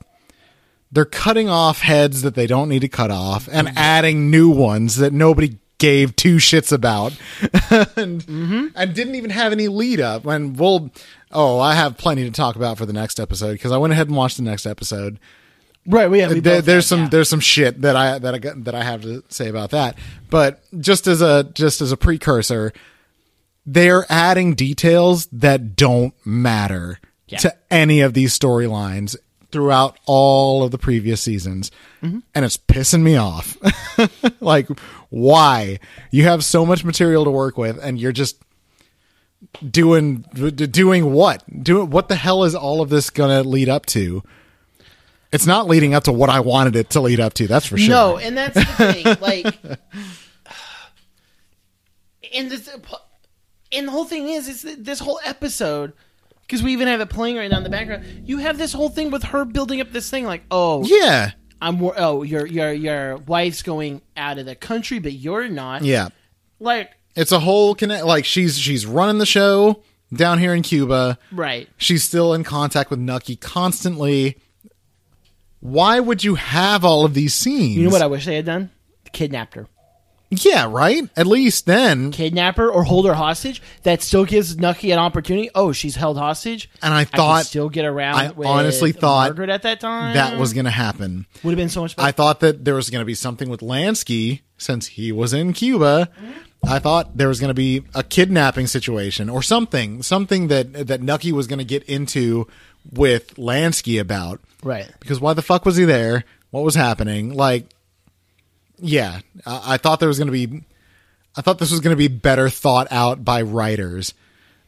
[0.93, 3.79] they're cutting off heads that they don't need to cut off and mm-hmm.
[3.79, 7.13] adding new ones that nobody gave two shits about.
[7.97, 8.67] And, mm-hmm.
[8.77, 10.25] and didn't even have any lead up.
[10.27, 10.91] And we'll
[11.33, 14.09] oh i have plenty to talk about for the next episode because i went ahead
[14.09, 15.19] and watched the next episode
[15.87, 16.11] Right.
[16.11, 17.09] We, yeah, we there, there's some yeah.
[17.09, 19.97] there's some shit that i that i got, that i have to say about that
[20.30, 22.72] but just as a just as a precursor
[23.66, 27.39] they're adding details that don't matter Yeah.
[27.39, 29.16] to any of these storylines
[29.51, 31.70] throughout all of the previous seasons.
[32.03, 32.20] Mm-hmm.
[32.34, 33.57] And it's pissing me off.
[34.41, 34.68] like,
[35.09, 35.78] why?
[36.11, 38.37] You have so much material to work with and you're just
[39.68, 40.24] doing
[40.55, 41.43] doing what?
[41.64, 44.22] Doing what the hell is all of this going to lead up to?
[45.37, 47.47] It's not leading up to what I wanted it to lead up to.
[47.47, 47.89] That's for sure.
[47.91, 49.05] No, and that's the thing.
[49.20, 49.45] like,
[52.34, 52.80] and the
[53.72, 55.93] and the whole thing is, is this whole episode
[56.43, 58.05] because we even have it playing right now in the background.
[58.24, 61.32] You have this whole thing with her building up this thing, like, oh, Yeah.
[61.61, 65.82] I'm oh, your your your wife's going out of the country, but you're not.
[65.82, 66.09] Yeah.
[66.61, 68.05] Like, It's a whole connect.
[68.05, 69.82] Like she's she's running the show
[70.12, 71.18] down here in Cuba.
[71.32, 71.68] right?
[71.78, 74.37] She's still in contact with Nucky constantly.
[75.67, 77.77] Why would you have all of these scenes?
[77.77, 78.71] You know what I wish they had done?
[79.12, 79.67] Kidnapped her.
[80.31, 81.09] yeah, right.
[81.17, 82.12] At least then.
[82.12, 83.61] Kidnap her or hold her hostage.
[83.83, 85.51] That still gives Nucky an opportunity.
[85.55, 86.71] Oh, she's held hostage.
[86.83, 88.14] And I I thought still get around.
[88.17, 90.14] I with honestly thought Margaret at that time.
[90.14, 91.27] that was going to happen.
[91.43, 92.07] would have been so much better.
[92.09, 95.53] I thought that there was going to be something with Lansky since he was in
[95.53, 96.09] Cuba.
[96.17, 96.33] Mm-hmm.
[96.69, 101.01] I thought there was going to be a kidnapping situation or something, something that that
[101.03, 102.47] Nucky was going to get into
[102.93, 104.41] with Lansky about.
[104.63, 104.91] Right.
[105.01, 106.25] Because why the fuck was he there?
[106.51, 107.35] What was happening?
[107.35, 107.67] Like,
[108.79, 110.63] yeah, I, I thought there was going to be,
[111.37, 114.15] I thought this was going to be better thought out by writers.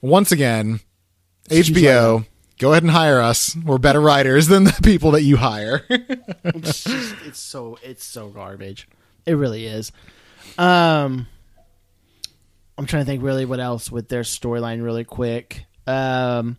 [0.00, 0.80] Once again,
[1.48, 2.26] HBO,
[2.58, 3.56] go ahead and hire us.
[3.56, 5.84] We're better writers than the people that you hire.
[6.44, 8.88] It's just it's so it's so garbage.
[9.26, 9.92] It really is.
[10.56, 11.26] Um
[12.76, 15.66] I'm trying to think really what else with their storyline really quick.
[15.86, 16.58] Um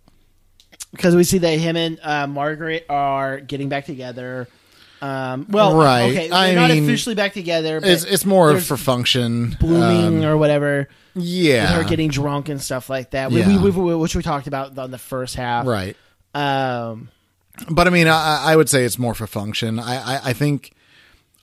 [0.91, 4.47] because we see that him and uh, Margaret are getting back together.
[5.01, 6.09] Um well Right.
[6.11, 9.55] okay, they're I not mean, officially back together, but it's it's more for function.
[9.59, 10.89] blooming Um, or whatever.
[11.15, 13.31] yeah, With her getting drunk and stuff like that.
[13.31, 13.61] We, Yeah.
[13.63, 15.65] we, we, which we talked about on the first half.
[15.65, 15.95] right.
[16.35, 17.09] Um
[17.69, 19.79] but I mean, I, I would say it's more for function.
[19.79, 20.71] I, I, I think,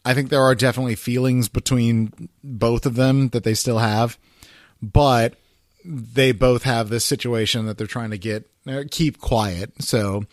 [0.04, 4.16] I think there are definitely feelings between both of them that they still have,
[4.82, 5.34] but
[5.88, 9.72] they both have this situation that they're trying to get uh, keep quiet.
[9.82, 10.24] So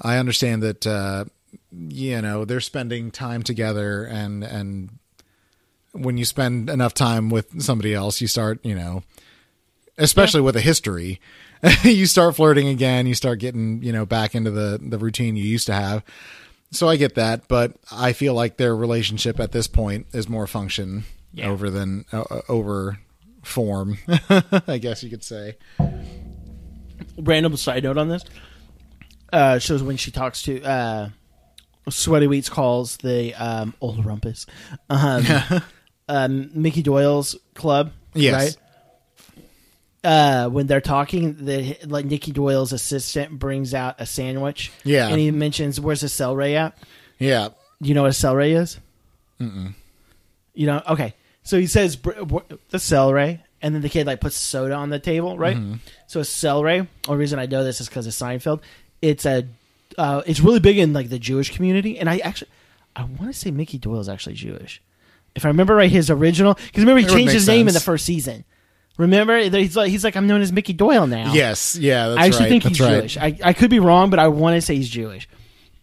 [0.00, 1.24] I understand that uh,
[1.72, 4.98] you know they're spending time together, and and
[5.92, 9.02] when you spend enough time with somebody else, you start you know,
[9.98, 11.20] especially with a history.
[11.82, 13.06] you start flirting again.
[13.06, 16.02] You start getting, you know, back into the the routine you used to have.
[16.70, 20.46] So I get that, but I feel like their relationship at this point is more
[20.46, 21.02] function
[21.34, 21.48] Yeah.
[21.48, 23.00] over than uh, uh, over
[23.42, 23.98] form.
[24.68, 25.56] I guess you could say.
[27.18, 28.24] random side note on this
[29.32, 31.08] uh shows when she talks to uh
[31.88, 34.46] sweaty wheats calls the um old rumpus
[34.88, 35.24] um,
[36.08, 38.34] um mickey doyle's club Yes.
[38.34, 38.56] right
[40.02, 45.08] uh when they're talking the like mickey doyle's assistant brings out a sandwich Yeah.
[45.08, 46.76] and he mentions where's the celery at
[47.18, 47.50] Yeah.
[47.80, 48.78] you know what a celery is
[49.40, 49.74] Mm-mm.
[50.54, 51.14] you know okay
[51.50, 51.96] so he says
[52.70, 55.56] the celery and then the kid like puts soda on the table right
[56.06, 58.60] so a celery only reason i know this is because of seinfeld
[59.02, 59.46] it's a
[59.98, 62.48] uh, it's really big in like the jewish community and i actually
[62.94, 64.80] i want to say mickey doyle is actually jewish
[65.34, 67.80] if i remember right his original because remember he It changed his name in the
[67.80, 68.44] first season
[68.96, 71.74] remember he's like he's like i'm known as mickey doyle now Yes.
[71.76, 72.08] Yeah.
[72.08, 72.48] That's I actually right.
[72.50, 73.00] think he's right.
[73.00, 73.16] Jewish.
[73.16, 75.28] I, I could be wrong, but I want to say he's Jewish.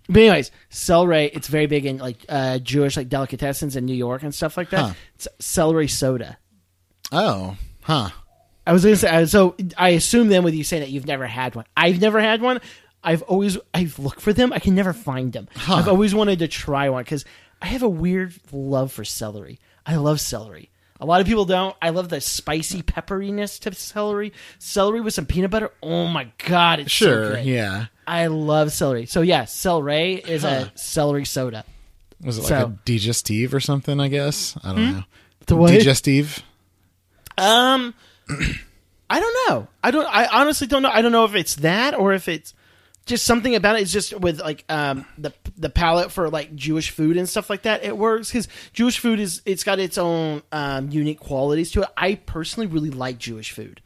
[0.09, 4.23] But anyways, celery, it's very big in like uh, Jewish like delicatessens in New York
[4.23, 4.79] and stuff like that.
[4.79, 4.93] Huh.
[5.15, 6.37] It's celery soda.
[7.11, 7.57] Oh.
[7.81, 8.09] Huh.
[8.65, 9.55] I was gonna say so.
[9.77, 11.65] I assume then with you saying that you've never had one.
[11.75, 12.59] I've never had one.
[13.03, 14.51] I've always I've looked for them.
[14.51, 15.47] I can never find them.
[15.69, 17.23] I've always wanted to try one because
[17.61, 19.59] I have a weird love for celery.
[19.85, 20.69] I love celery.
[20.99, 21.75] A lot of people don't.
[21.81, 24.33] I love the spicy pepperiness to celery.
[24.59, 25.71] Celery with some peanut butter.
[25.81, 27.31] Oh my god, it's so Sure.
[27.35, 27.45] good.
[27.45, 27.85] yeah.
[28.07, 29.05] I love celery.
[29.05, 31.65] So yeah, celery is a celery soda.
[32.23, 33.99] Was it like So- a digestive or something?
[33.99, 34.57] I guess.
[34.63, 35.03] I don't know.
[35.45, 35.71] The what?
[35.71, 36.41] Digestive.
[37.37, 37.93] Um,
[39.09, 39.67] I don't know.
[39.83, 40.05] I don't.
[40.07, 40.89] I honestly don't know.
[40.91, 42.53] I don't know if it's that or if it's
[43.05, 43.83] just something about it.
[43.83, 47.61] It's just with like um the the palate for like Jewish food and stuff like
[47.61, 47.83] that.
[47.83, 51.89] It works because Jewish food is it's got its own um, unique qualities to it.
[51.95, 53.81] I personally really like Jewish food.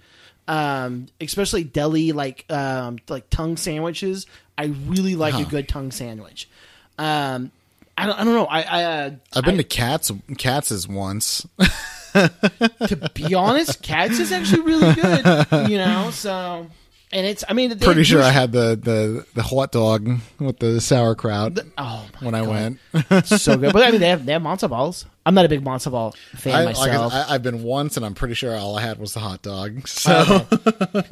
[0.47, 4.25] Um, especially deli like um like tongue sandwiches.
[4.57, 6.49] I really like a good tongue sandwich.
[6.97, 7.51] Um,
[7.97, 8.45] I don't, I don't know.
[8.45, 11.45] I, I uh, I've been I- to Katz Katz's once.
[12.13, 15.69] to be honest, Katz is actually really good.
[15.69, 16.67] You know, so
[17.11, 17.43] and it's.
[17.47, 22.07] I mean, Pretty sure I had the the the hot dog with the sauerkraut Oh,
[22.21, 22.79] my when I went.
[23.25, 23.73] So good.
[23.73, 25.05] But I mean, they have they have matzo balls.
[25.25, 27.13] I'm not a big matzo ball fan I, like I, myself.
[27.13, 29.87] I, I've been once, and I'm pretty sure all I had was the hot dog.
[29.87, 30.47] So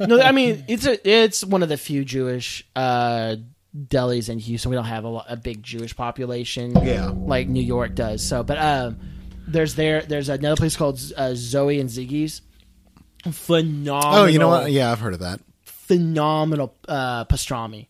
[0.00, 3.36] no, I mean it's a it's one of the few Jewish uh,
[3.76, 4.70] delis in Houston.
[4.70, 7.12] We don't have a, a big Jewish population, Yeah.
[7.14, 8.26] like New York does.
[8.26, 8.98] So, but um,
[9.46, 12.42] there's there there's another place called uh, Zoe and Ziggy's.
[13.30, 14.22] Phenomenal.
[14.22, 14.72] oh, you know what?
[14.72, 15.40] Yeah, I've heard of that.
[15.64, 17.86] phenomenal uh, pastrami.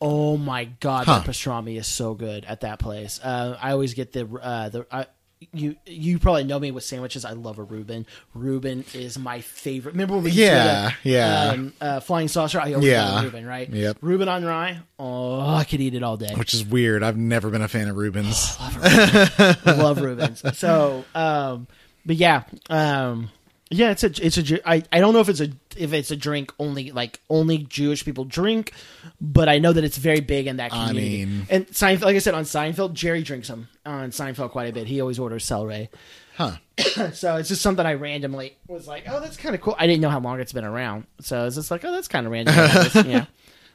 [0.00, 1.18] Oh my god, Huh.
[1.18, 3.20] that pastrami is so good at that place.
[3.22, 4.86] Uh, I always get the uh, the.
[4.90, 5.06] I,
[5.52, 7.24] you you probably know me with sandwiches.
[7.24, 8.06] I love a Reuben.
[8.34, 9.92] Reuben is my favorite.
[9.92, 11.48] Remember when we Yeah, did a, yeah.
[11.52, 12.60] um, uh, flying saucer?
[12.60, 13.04] I always Yeah.
[13.14, 13.68] love Reuben, right?
[13.68, 13.98] Yep.
[14.02, 14.80] Reuben on rye.
[14.98, 16.34] Oh, I could eat it all day.
[16.34, 17.02] Which is weird.
[17.02, 18.56] I've never been a fan of Rubens.
[19.66, 20.42] love Rubens.
[20.58, 21.66] So, um,
[22.04, 23.30] but yeah, um,
[23.72, 26.16] yeah, it's a, it's a, I, I don't know if it's a, if it's a
[26.16, 28.72] drink only like only Jewish people drink,
[29.20, 31.24] but I know that it's very big in that I community.
[31.26, 34.72] mean- and Seinfeld, like I said on Seinfeld, Jerry drinks them on Seinfeld quite a
[34.72, 34.88] bit.
[34.88, 35.88] He always orders celery.
[36.36, 36.56] Huh.
[37.12, 39.76] So it's just something I randomly was like, oh, that's kind of cool.
[39.78, 42.26] I didn't know how long it's been around, so it's just like, oh, that's kind
[42.26, 42.54] of random.
[43.08, 43.26] yeah.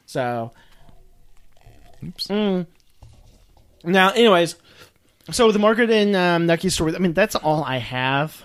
[0.05, 0.51] So,
[2.03, 2.27] Oops.
[2.27, 2.67] Mm.
[3.83, 4.55] now, anyways,
[5.31, 6.95] so the Margaret and um, Nucky story.
[6.95, 8.43] I mean, that's all I have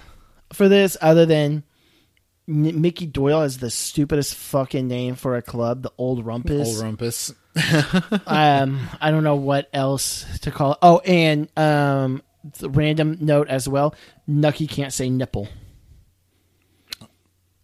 [0.53, 1.64] for this, other than
[2.48, 6.66] N- Mickey Doyle is the stupidest fucking name for a club, the Old Rumpus.
[6.66, 7.34] Old Rumpus.
[8.26, 10.78] um, I don't know what else to call it.
[10.82, 12.22] Oh, and um,
[12.59, 13.94] the random note as well.
[14.26, 15.48] Nucky can't say nipple.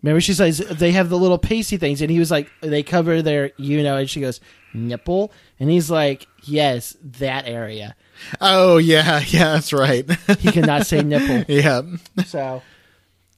[0.02, 3.22] Remember, she says they have the little pasty things, and he was like, they cover
[3.22, 4.40] their, you know, and she goes
[4.72, 7.96] nipple, and he's like, yes, that area.
[8.40, 10.08] Oh yeah, yeah, that's right.
[10.38, 11.82] He cannot say nipple, yeah,
[12.24, 12.62] so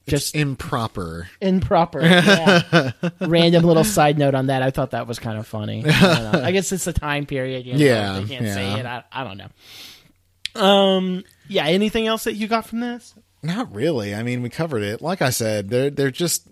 [0.09, 1.29] just improper.
[1.41, 2.01] improper.
[2.09, 2.93] Yeah.
[3.21, 4.63] Random little side note on that.
[4.63, 5.85] I thought that was kind of funny.
[5.87, 6.47] I.
[6.47, 7.65] I guess it's the time period.
[7.67, 8.87] You know, Yeah, they can't say it.
[8.87, 10.61] I, I don't know.
[10.61, 11.25] Um.
[11.49, 11.67] Yeah.
[11.67, 13.15] Anything else that you got from this?
[13.43, 14.15] Not really.
[14.15, 15.01] I mean, we covered it.
[15.01, 16.49] Like I said, they're they're just.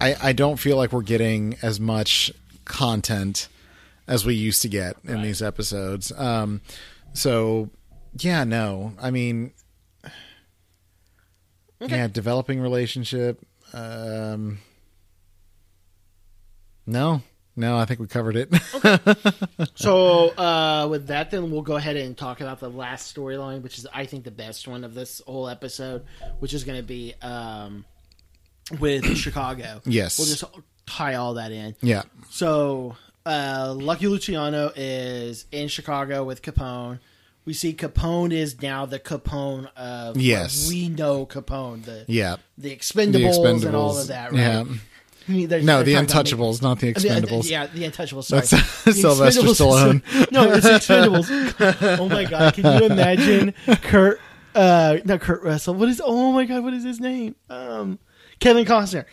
[0.00, 2.30] I I don't feel like we're getting as much
[2.64, 3.48] content
[4.06, 6.12] as we used to get in these episodes.
[6.16, 6.60] Um,
[7.12, 7.70] so
[8.18, 8.92] yeah, no.
[9.00, 9.52] I mean,
[11.88, 13.38] yeah, developing relationship.
[13.72, 14.58] Um,
[16.86, 17.22] no,
[17.56, 17.76] no.
[17.78, 18.50] I think we covered it.
[19.74, 23.78] So, uh, with that, then we'll go ahead and talk about the last storyline, which
[23.78, 26.04] is, I think, the best one of this whole episode,
[26.40, 27.84] which is going to be um,
[28.80, 29.80] with Chicago.
[29.84, 30.18] Yes.
[30.18, 30.44] We'll just
[30.86, 31.74] tie all that in.
[31.80, 36.98] yeah, So, uh, Lucky Luciano is in Chicago with Capone.
[37.44, 40.68] We see Capone is now the Capone of Yes.
[40.68, 42.36] we know Capone the yeah.
[42.56, 44.30] the Expendables, and all of that.
[44.32, 44.38] Right?
[44.40, 44.64] Yeah.
[45.28, 47.48] I mean, they're- No, they're the Untouchables, not the uh, Expendables.
[47.48, 48.24] yeah, the Untouchables.
[48.24, 50.30] Sorry, That's The Sylvester Stallone.
[50.32, 51.98] no, it's Expendables.
[51.98, 54.20] oh my god, can you imagine Kurt?
[54.54, 55.74] Uh, not Kurt Russell.
[55.74, 56.00] What is?
[56.04, 57.34] Oh my god, what is his name?
[57.48, 57.98] Um,
[58.38, 59.04] Kevin Costner.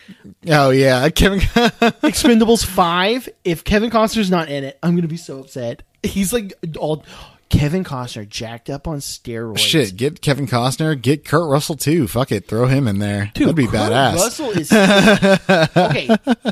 [0.47, 1.39] Oh yeah, Kevin.
[1.39, 3.29] Expendables five.
[3.43, 5.83] If Kevin Costner's not in it, I'm gonna be so upset.
[6.03, 7.03] He's like all
[7.49, 9.57] Kevin Costner jacked up on steroids.
[9.57, 12.07] Shit, get Kevin Costner, get Kurt Russell too.
[12.07, 13.31] Fuck it, throw him in there.
[13.33, 14.15] Dude, That'd be Kurt badass.
[14.15, 14.71] Russell is
[15.77, 16.07] okay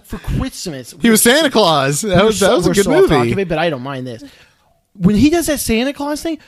[0.06, 0.95] for Christmas.
[1.02, 2.02] He was Santa Claus.
[2.02, 3.39] That was that was a good movie.
[3.41, 4.24] It, but I don't mind this.
[4.93, 6.39] When he does that Santa Claus thing,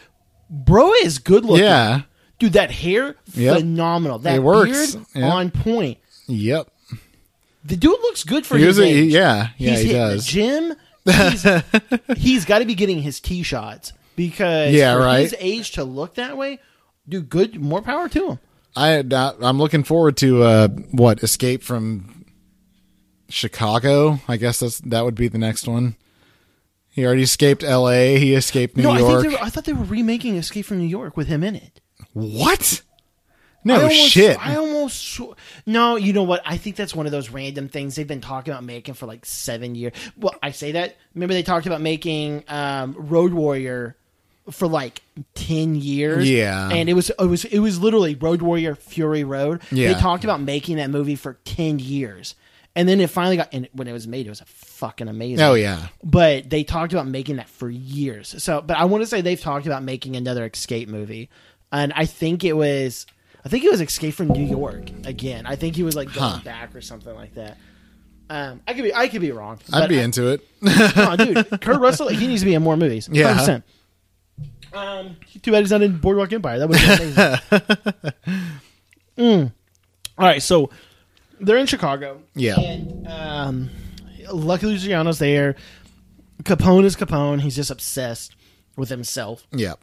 [0.50, 1.66] bro is good looking.
[1.66, 2.02] Yeah.
[2.40, 3.58] dude, that hair Yep.
[3.60, 4.18] phenomenal.
[4.20, 4.70] That beard
[5.14, 5.24] Yep.
[5.32, 6.00] on point.
[6.28, 6.70] Yep.
[7.66, 9.12] The dude looks good for He his a- age.
[9.14, 10.26] yeah, yeah, he's he does.
[10.26, 10.74] The gym.
[11.10, 11.46] He's,
[12.18, 15.22] he's got to be getting his tee shots because Yeah, for right.
[15.22, 16.60] his age to look that way,
[17.08, 17.60] dude, good.
[17.60, 18.40] More power to him.
[18.76, 18.98] I
[19.42, 22.26] I'm looking forward to uh what Escape from
[23.30, 24.20] Chicago.
[24.28, 25.96] I guess that's that would be the next one.
[26.90, 28.20] He already escaped L.A.
[28.20, 29.22] He escaped New no, I York.
[29.22, 31.80] think were, I thought they were remaking Escape from New York with him in it.
[32.14, 32.82] what?
[33.64, 34.38] No I almost, shit.
[34.40, 35.20] I almost
[35.66, 35.96] no.
[35.98, 36.42] You know what?
[36.46, 39.26] I think that's one of those random things they've been talking about making for like
[39.26, 39.94] seven years.
[40.18, 40.96] Well, I say that.
[41.14, 43.98] Remember they talked about making um, Road Warrior
[44.52, 45.02] for like
[45.36, 46.30] ten years.
[46.30, 46.70] Yeah.
[46.70, 49.62] and it was it was it was literally Road Warrior Fury Road.
[49.72, 49.94] Yeah.
[49.94, 52.36] they talked about making that movie for ten years,
[52.76, 53.50] and then it finally got.
[53.54, 55.42] And when it was made, it was a fucking amazing.
[55.46, 55.88] oh yeah.
[56.04, 58.36] But they talked about making that for years.
[58.44, 61.30] So, but I want to say they've talked about making another Escape movie,
[61.72, 63.06] and I think it was,
[63.46, 65.46] I think it was Escape from New York again.
[65.46, 66.42] I think he was like going Huh.
[66.44, 67.58] back or something like that.
[68.32, 69.60] Um, I could be, I could be wrong.
[69.74, 70.48] I'd be I- into it.
[70.62, 73.10] oh, dude, Kurt Russell, he needs to be in more movies.
[73.12, 73.62] Yeah.
[74.74, 74.76] 100%.
[74.78, 76.60] Um, too bad he's not in Boardwalk Empire.
[76.60, 78.54] That would be amazing.
[79.18, 79.52] Mm.
[80.18, 80.70] All right, so
[81.42, 82.22] they're in Chicago.
[82.36, 82.58] Yeah.
[82.58, 83.70] And um,
[84.32, 85.56] Lucky Luciano's there.
[86.44, 87.42] Capone is Capone.
[87.42, 88.34] He's just obsessed
[88.78, 89.46] with himself.
[89.52, 89.74] yeah.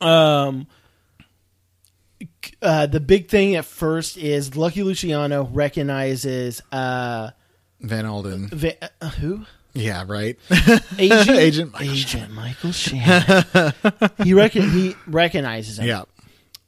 [0.00, 0.66] Um,
[2.60, 7.30] uh, the big thing at first is Lucky Luciano recognizes uh,
[7.80, 8.48] Van Alden.
[8.48, 9.44] Va- uh, who
[9.74, 10.38] Yeah, right.
[10.98, 13.72] Agent Agent Michael Agent Michael Shannon.
[14.22, 15.86] he reckon he recognizes him.
[15.88, 16.02] yeah.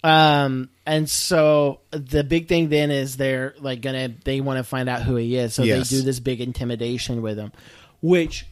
[0.05, 4.89] Um, and so the big thing then is they're like gonna they want to find
[4.89, 5.89] out who he is, so Yes.
[5.91, 7.51] they do this big intimidation with him,
[8.03, 8.47] which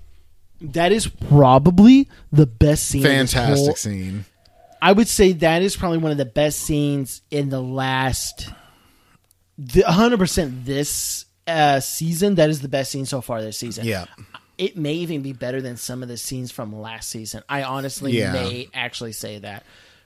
[0.60, 3.04] that is probably the best scene.
[3.06, 4.24] in this Fantastic whole- scene.
[4.82, 8.50] I would say that is probably one of the best scenes in the last,
[9.56, 12.34] the 100% this uh, season.
[12.34, 13.86] That is the best scene so far this season.
[13.86, 14.04] Yeah.
[14.58, 17.42] It may even be better than some of the scenes from last season.
[17.48, 18.32] I honestly Yeah.
[18.32, 19.64] may actually say that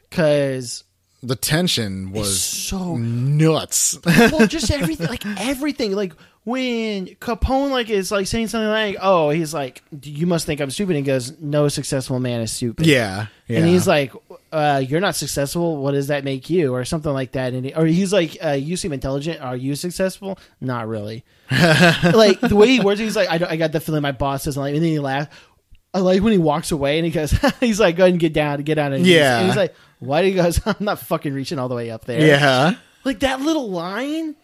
[0.09, 0.85] because
[1.23, 3.99] The tension was so nuts.
[4.07, 6.13] well, just everything, like everything, like
[6.49, 10.71] when Capone like is like saying something like, "Oh, he's like, you must think I'm
[10.71, 13.27] stupid." And he goes, "No successful man is stupid." yeah.
[13.47, 13.59] Yeah.
[13.59, 14.13] And he's like,
[14.53, 15.77] uh, "You're not successful.
[15.77, 17.53] What does that make you?" Or something like that.
[17.53, 19.41] And he, or he's like, uh, "You seem intelligent.
[19.41, 20.39] Are you successful?
[20.61, 24.03] Not really." like the way he words, it, he's like, I, "I got the feeling
[24.03, 24.79] my boss doesn't like." me.
[24.79, 25.35] And then he laughs.
[25.95, 27.31] I like when he walks away and he goes,
[27.61, 29.39] "He's like, go ahead and get down, get down." And Yeah.
[29.39, 32.05] and he's like, "Why?" do He goes, "I'm not fucking reaching all the way up
[32.05, 32.75] there." yeah.
[33.05, 34.35] like that little line,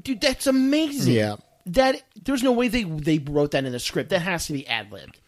[0.00, 0.20] dude.
[0.20, 1.14] That's amazing.
[1.14, 1.36] Yeah.
[1.66, 4.10] That there's no way they they wrote that in the script.
[4.10, 5.20] That has to be ad libbed.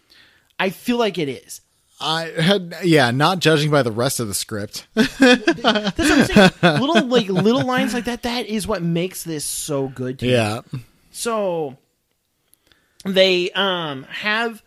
[0.58, 1.60] I feel like it is.
[2.00, 4.86] I had yeah, not judging by the rest of the script.
[4.94, 6.50] That's what I'm saying.
[6.80, 8.22] little like little lines like that.
[8.24, 10.18] That is what makes this so good.
[10.18, 10.32] To me.
[10.32, 10.60] yeah.
[11.12, 11.78] So
[13.04, 14.62] they um have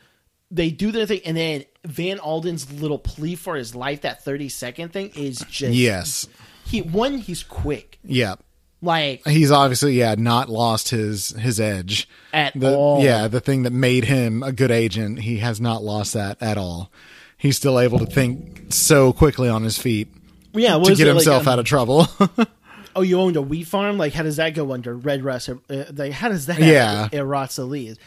[0.49, 4.47] they do their thing, and then Van Alden's little plea for his life, that thirty
[4.47, 6.27] second thing, is just Yes.
[6.65, 7.99] He one, he's quick.
[8.03, 8.35] Yeah.
[8.81, 12.07] Like He's obviously yeah, not lost his his edge.
[12.31, 13.03] At the, all.
[13.03, 16.57] Yeah, the thing that made him a good agent, he has not lost that at
[16.57, 16.91] all.
[17.37, 20.09] He's still able to think so quickly on his feet
[20.53, 22.07] yeah, to get it, like, himself um, out of trouble.
[22.95, 23.97] oh, you owned a wheat farm?
[23.97, 25.49] Like, how does that go under red rust?
[25.49, 27.09] Uh, like, how does that Yeah.
[27.11, 27.97] erots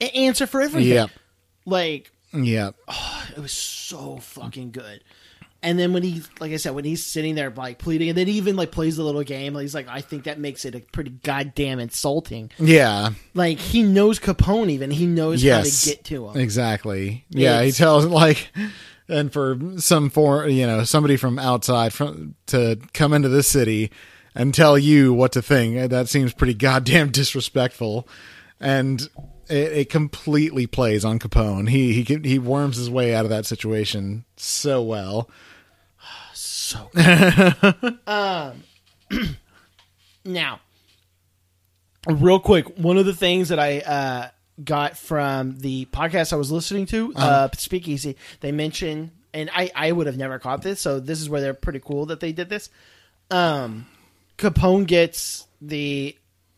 [0.00, 0.92] A answer for everything.
[0.92, 1.10] Yep.
[1.66, 2.70] Like, yeah.
[3.36, 5.02] it was so fucking good.
[5.64, 8.26] And then when he, like I said, when he's sitting there like pleading, and then
[8.26, 9.54] he even like plays the little game.
[9.56, 12.50] He's like, I think that makes it a pretty goddamn insulting.
[12.58, 13.10] Yeah.
[13.32, 15.84] Like he knows Capone, even he knows Yes.
[15.86, 16.36] how to get to him.
[16.40, 17.24] Exactly.
[17.30, 18.52] Yeah, he tells like
[19.08, 23.90] and for some for you know, somebody from outside from to come into this city
[24.34, 28.06] and tell you what to think, eh, that seems pretty goddamn disrespectful.
[28.60, 29.00] And
[29.48, 31.68] it, it completely plays on Capone.
[31.68, 35.28] He he he worms his way out of that situation so well.
[36.64, 37.98] So good.
[38.06, 38.62] um,
[40.24, 40.60] now,
[42.08, 44.28] real quick, one of the things that I uh,
[44.62, 49.92] got from the podcast I was listening to, uh, Speakeasy, they mentioned, and I, I
[49.92, 52.48] would have never caught this, so this is where they're pretty cool that they did
[52.48, 52.70] this.
[53.30, 53.86] Um,
[54.38, 56.16] Capone gets the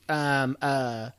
[0.09, 1.11] um, uh,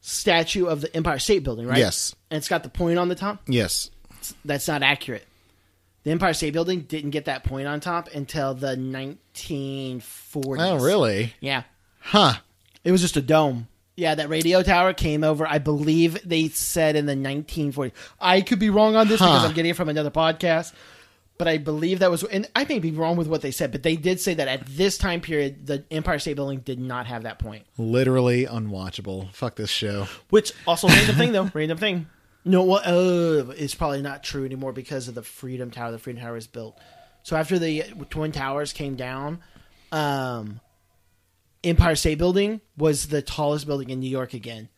[0.00, 1.78] statue of the Empire State Building, right?
[1.78, 2.14] Yes.
[2.30, 3.90] And it's got the point on the top Yes.
[4.44, 5.26] that's not accurate.
[6.04, 10.56] The Empire State Building didn't get that point on top until the 1940s.
[10.58, 11.34] Oh, really?
[11.40, 11.64] Yeah.
[12.00, 12.34] Huh.
[12.84, 13.68] It was just a dome.
[13.96, 17.92] Yeah, that radio tower came over, I believe they said in the 1940s.
[18.20, 20.72] I could be wrong on this because I'm getting it from another podcast,
[21.38, 23.84] but I believe that was, and I may be wrong with what they said, but
[23.84, 27.22] they did say that at this time period, the Empire State Building did not have
[27.22, 27.66] that point.
[27.78, 29.32] Literally unwatchable.
[29.32, 30.08] Fuck this show.
[30.28, 32.06] Which also random thing though, random thing.
[32.44, 35.92] No, well, uh, it's probably not true anymore because of the Freedom Tower.
[35.92, 36.78] The Freedom Tower was built.
[37.22, 39.40] So after the Twin Towers came down,
[39.92, 40.60] um,
[41.62, 44.68] Empire State Building was the tallest building in New York again,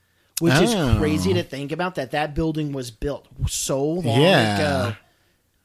[0.40, 0.62] which Oh.
[0.62, 1.96] is crazy to think about.
[1.96, 4.56] That that building was built so long Yeah.
[4.88, 4.96] ago.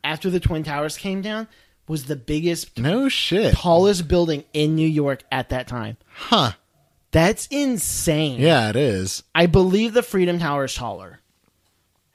[0.04, 1.48] After the Twin Towers came down,
[1.88, 3.54] was the biggest, No shit.
[3.54, 5.98] tallest building in New York at that time.
[6.16, 6.54] Huh.
[7.12, 8.40] That's insane.
[8.40, 9.22] Yeah, it is.
[9.36, 11.20] I believe the Freedom Tower is taller.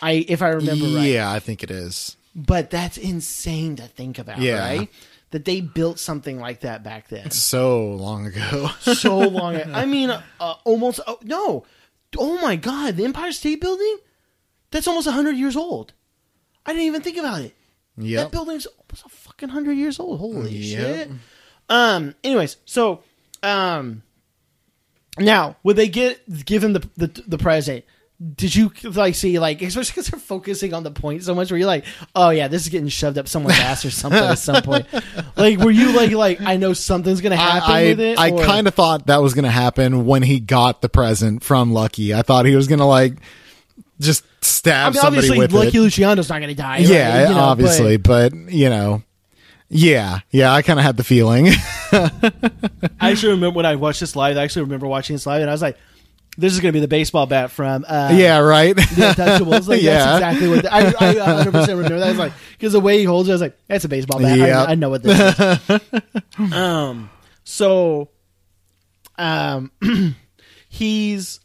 [0.00, 1.08] I if I remember right.
[1.08, 2.16] Yeah, I think it is.
[2.34, 4.60] But that's insane to think about, Yeah.
[4.66, 4.90] right?
[5.30, 7.30] That they built something like that back then.
[7.30, 8.68] So long ago.
[8.80, 9.56] so long.
[9.72, 11.00] I mean, uh, almost.
[11.06, 11.64] Oh, no.
[12.16, 12.96] Oh my God.
[12.96, 13.98] The Empire State Building?
[14.70, 15.92] That's almost 100 years old.
[16.66, 17.54] I didn't even think about it.
[17.96, 18.24] Yeah.
[18.24, 20.20] That building's almost a fucking 100 years old.
[20.20, 20.78] Holy Yep.
[21.08, 21.10] shit.
[21.70, 23.02] Um, anyways, so,
[23.42, 24.02] um,
[25.18, 27.84] now, would they get, give him the, the, the present?
[28.34, 31.58] Did you like see like especially because they're focusing on the point so much where
[31.58, 34.62] you're like oh yeah this is getting shoved up someone's ass or something at some
[34.62, 34.86] point
[35.36, 38.42] like were you like like I know something's gonna happen I, with it I or-
[38.42, 42.14] kind of thought that was going to happen when he got the present from Lucky.
[42.14, 43.14] I thought he was going to like
[44.00, 45.80] just I stab mean somebody obviously with Lucky it.
[45.82, 46.80] Luciano's not gonna die right?
[46.88, 49.02] yeah, You know, obviously, but- but, you know,
[49.68, 51.48] Yeah, yeah, I kind of had the feeling.
[51.92, 54.36] I actually remember when I watched this live.
[54.36, 55.76] I actually remember watching this live, and I was like,
[56.38, 58.74] "This is going to be the baseball bat from uh, yeah, right.
[58.76, 60.18] the Untouchables." Like Yeah.
[60.18, 61.98] that's exactly what the, I, I 100 percent remember.
[61.98, 63.88] That I was like because the way he holds it, I was like, "That's a
[63.88, 64.68] baseball bat." I- Yep.
[64.68, 66.52] I, know what this is.
[66.52, 67.10] um,
[67.44, 68.08] so,
[69.16, 69.70] um,
[70.68, 71.40] he's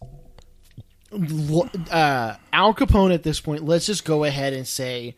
[1.11, 3.65] uh, Al Capone at this point.
[3.65, 5.15] Let's just go ahead and say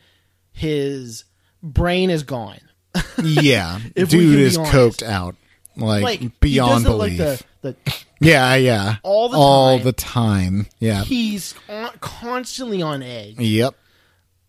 [0.52, 1.26] his
[1.62, 2.60] brain is gone.
[3.24, 4.74] yeah, If dude is honest.
[5.02, 5.36] coked out,
[5.76, 7.20] like, Like beyond he does it belief.
[7.20, 9.84] Like the, the yeah, yeah, All the all time.
[9.86, 10.68] the time.
[10.80, 13.38] Yeah, he's on, constantly on edge.
[13.40, 13.76] yep.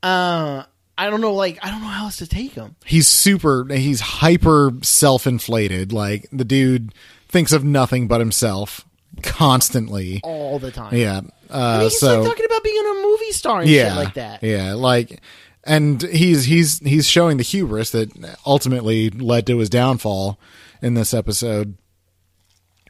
[0.03, 0.65] Uh,
[0.97, 2.77] I don't know, like I don't know how else to take him.
[2.85, 3.67] He's super.
[3.73, 5.93] He's hyper self-inflated.
[5.93, 6.93] Like the dude
[7.29, 8.85] thinks of nothing but himself
[9.23, 10.21] constantly.
[10.23, 10.95] all the time.
[10.95, 11.17] Yeah.
[11.19, 13.97] I mean, Uh, he's so like talking about being a movie star and yeah, shit
[14.05, 14.43] like that.
[14.43, 15.21] Yeah, like,
[15.65, 18.11] and he's he's he's showing the hubris that
[18.47, 20.39] ultimately led to his downfall
[20.85, 21.77] in this episode.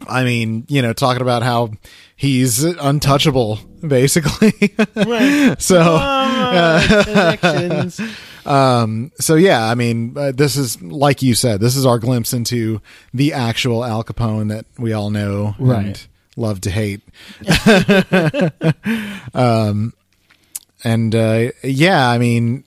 [0.08, 1.70] I mean, you know, talking about how
[2.16, 4.74] he's untouchable, basically.
[4.96, 5.54] Right.
[5.62, 7.36] so, Uh,
[8.44, 12.32] um, so yeah, I mean, uh, this is like you said, this is our glimpse
[12.32, 12.82] into
[13.14, 15.86] the actual Al Capone that we all know Right.
[15.86, 17.00] and love to hate.
[19.34, 19.92] um,
[20.82, 22.64] and uh, yeah, I mean,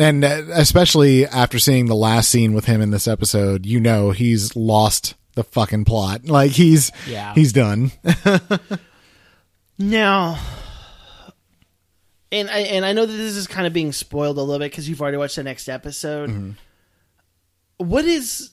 [0.00, 4.10] and uh, especially after seeing the last scene with him in this episode, you know
[4.10, 6.24] he's lost the fucking plot.
[6.26, 7.34] Like he's Yeah.
[7.34, 7.92] he's done.
[9.82, 10.38] Now,
[12.30, 14.70] and I and I know that this is kind of being spoiled a little bit
[14.70, 16.28] because you've already watched the next episode.
[16.28, 16.50] Mm-hmm.
[17.78, 18.50] What is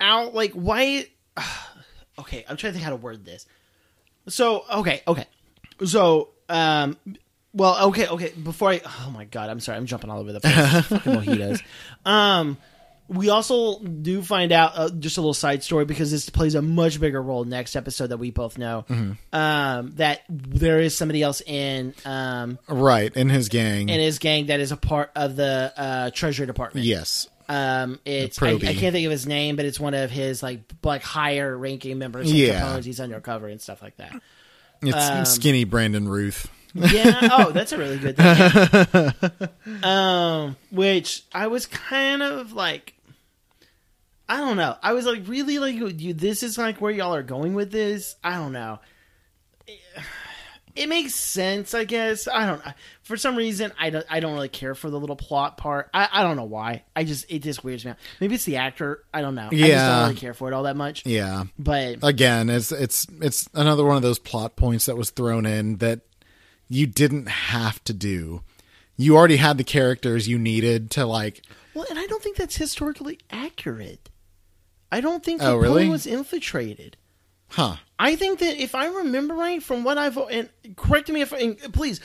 [0.00, 0.52] out like?
[0.54, 1.06] Why?
[2.18, 3.46] Okay, I'm trying to think how to word this.
[4.26, 5.26] So okay, okay,
[5.84, 6.96] so um,
[7.58, 8.30] well, okay, okay.
[8.42, 10.54] Before I, oh my god, I'm sorry, I'm jumping all over the place.
[10.86, 11.62] Fucking mojitos.
[12.06, 12.56] Um,
[13.08, 16.60] we also do find out uh, just a little side story because this plays a
[16.62, 18.84] much bigger role next episode that we both know.
[19.32, 23.88] Um, that there is somebody else in um right in his gang.
[23.88, 26.84] in his gang that is a part of the uh, Treasury Department.
[26.86, 27.28] yes.
[27.50, 30.60] Um, it's I, I can't think of his name, but it's one of his like
[30.82, 32.30] like higher ranking members.
[32.30, 32.78] Yeah.
[32.80, 34.20] He's undercover and stuff like that.
[34.82, 36.46] It's Um, skinny Brandon Ruth.
[36.74, 37.28] Yeah.
[37.32, 39.46] Oh, that's a really good thing.
[39.82, 39.82] yeah.
[40.44, 42.94] um, which I was kind of like,
[44.28, 44.76] I don't know.
[44.82, 48.16] I was like, really, like, you, this is like where y'all are going with this.
[48.22, 48.78] I don't know.
[49.66, 49.80] It,
[50.76, 52.28] it makes sense, I guess.
[52.28, 52.62] I don't.
[53.02, 54.06] For some reason, I don't.
[54.08, 55.88] I don't really care for the little plot part.
[55.92, 56.84] I, I don't know why.
[56.94, 57.96] I just it just weirds me out.
[58.20, 59.02] Maybe it's the actor.
[59.12, 59.46] I don't know.
[59.46, 59.88] I just Yeah.
[59.88, 61.04] don't really care for it all that much.
[61.04, 61.44] Yeah.
[61.58, 65.78] But Again, it's it's it's another one of those plot points that was thrown in
[65.78, 66.00] that
[66.68, 68.42] you didn't have to do.
[68.96, 71.42] You already had the characters you needed to like
[71.74, 74.10] Well, and I don't think that's historically accurate.
[74.90, 75.88] I don't think Oh, Capone really?
[75.88, 76.96] was infiltrated.
[77.48, 77.76] huh.
[77.98, 81.58] I think that if I remember right from what I've and correct me if and
[81.72, 82.00] please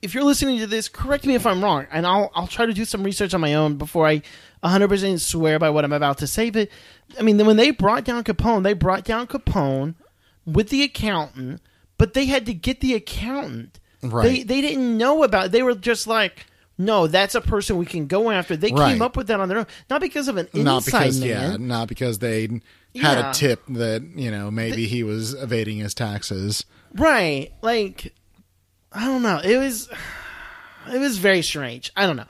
[0.00, 2.72] if you're listening to this correct me if I'm wrong and I'll I'll try to
[2.72, 4.22] do some research on my own before I
[4.62, 6.68] 100% swear by what I'm about to say but
[7.18, 9.94] I mean when they brought down Capone they brought down Capone
[10.46, 11.60] with the accountant
[11.98, 14.46] but they had to get the accountant Right.
[14.46, 16.46] they didn't know about they were just like
[16.78, 18.92] no that's a person we can go after they Right.
[18.92, 21.28] came up with that on their own not because of an Not inside because man
[21.28, 23.30] yeah, not because they had Yeah.
[23.30, 26.64] a tip that, you know, maybe he was evading his taxes.
[26.94, 27.52] Right.
[27.62, 28.14] Like
[28.92, 29.40] I don't know.
[29.42, 29.88] It was
[30.92, 31.92] it was very strange.
[31.96, 32.24] I don't know.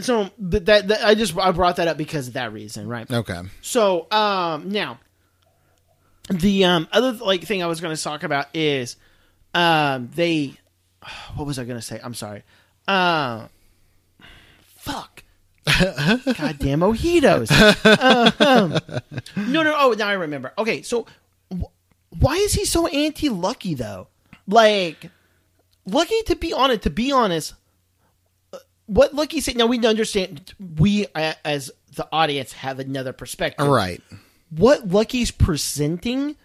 [0.00, 3.10] So but that, that I just I brought that up because of that reason, right?
[3.10, 3.40] Okay.
[3.62, 4.98] So um now
[6.28, 8.96] the um other like thing I was going to talk about is
[9.54, 10.54] um they
[11.34, 12.00] what was I going to say?
[12.02, 12.42] I'm sorry.
[12.88, 13.46] Uh
[14.80, 15.24] fuck.
[15.66, 17.50] Goddamn mojitos.
[18.40, 18.72] um,
[19.52, 19.74] no, no.
[19.76, 20.52] Oh, now I remember.
[20.58, 21.06] Okay, so
[21.52, 21.64] wh-
[22.18, 24.08] why is he so anti-Lucky though?
[24.48, 25.10] Like,
[25.86, 27.54] Lucky to be honest, to be honest,
[28.52, 29.56] uh, what Lucky said.
[29.56, 30.54] Now we understand.
[30.78, 33.66] We uh, as the audience have another perspective.
[33.66, 34.02] Right.
[34.50, 36.36] What Lucky's presenting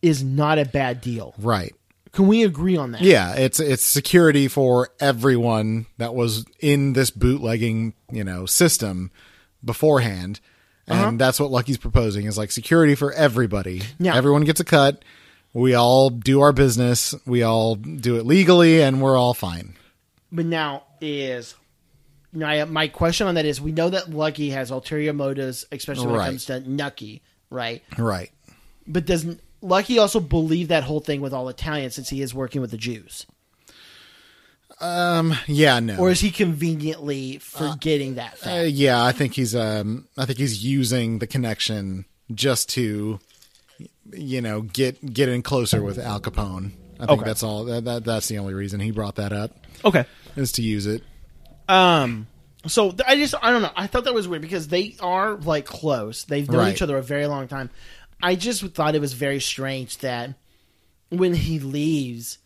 [0.00, 1.34] is not a bad deal.
[1.38, 1.74] Right.
[2.12, 3.00] Can we agree on that?
[3.00, 9.10] Yeah, it's it's security for everyone that was in this bootlegging, you know, system
[9.64, 10.40] beforehand.
[10.86, 11.12] And Uh-huh.
[11.16, 13.82] that's what Lucky's proposing is like security for everybody.
[13.98, 14.14] Yeah.
[14.16, 15.04] Everyone gets a cut.
[15.54, 17.14] We all do our business.
[17.24, 19.76] We all do it legally and we're all fine.
[20.30, 21.54] But now is
[22.32, 26.06] now I- my question on that is: we know that Lucky has ulterior motives, especially
[26.06, 26.24] when Right.
[26.26, 27.82] it comes to Nucky, right?
[27.96, 28.30] Right.
[28.86, 29.24] But does
[29.62, 32.76] Lucky also believed that whole thing with all Italians since he is working with the
[32.76, 33.26] Jews?
[34.80, 35.96] Um, yeah, no.
[35.98, 38.68] or is he conveniently forgetting that Uh, fact?
[38.70, 42.04] yeah, I think he's um I think he's using the connection
[42.34, 43.20] just to
[44.12, 46.72] you know, get get in closer with Al Capone.
[46.98, 47.24] I think Okay.
[47.24, 49.52] that's all that, that that's the only reason he brought that up
[49.84, 50.04] okay.
[50.36, 51.02] is to use it.
[51.68, 52.26] Um.
[52.66, 53.70] So th- I just I don't know.
[53.76, 56.24] I thought that was weird because they are like close.
[56.24, 56.72] They've known Right.
[56.74, 57.70] each other a very long time.
[58.22, 60.34] I just thought it was very strange that
[61.10, 62.38] when he leaves,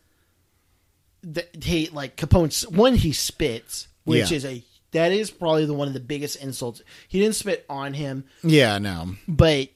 [1.23, 4.37] that he like Capone's when he spits, which Yeah.
[4.37, 6.81] is a that is probably the one of the biggest insults.
[7.09, 9.17] He didn't spit on him, Yeah, no.
[9.29, 9.69] but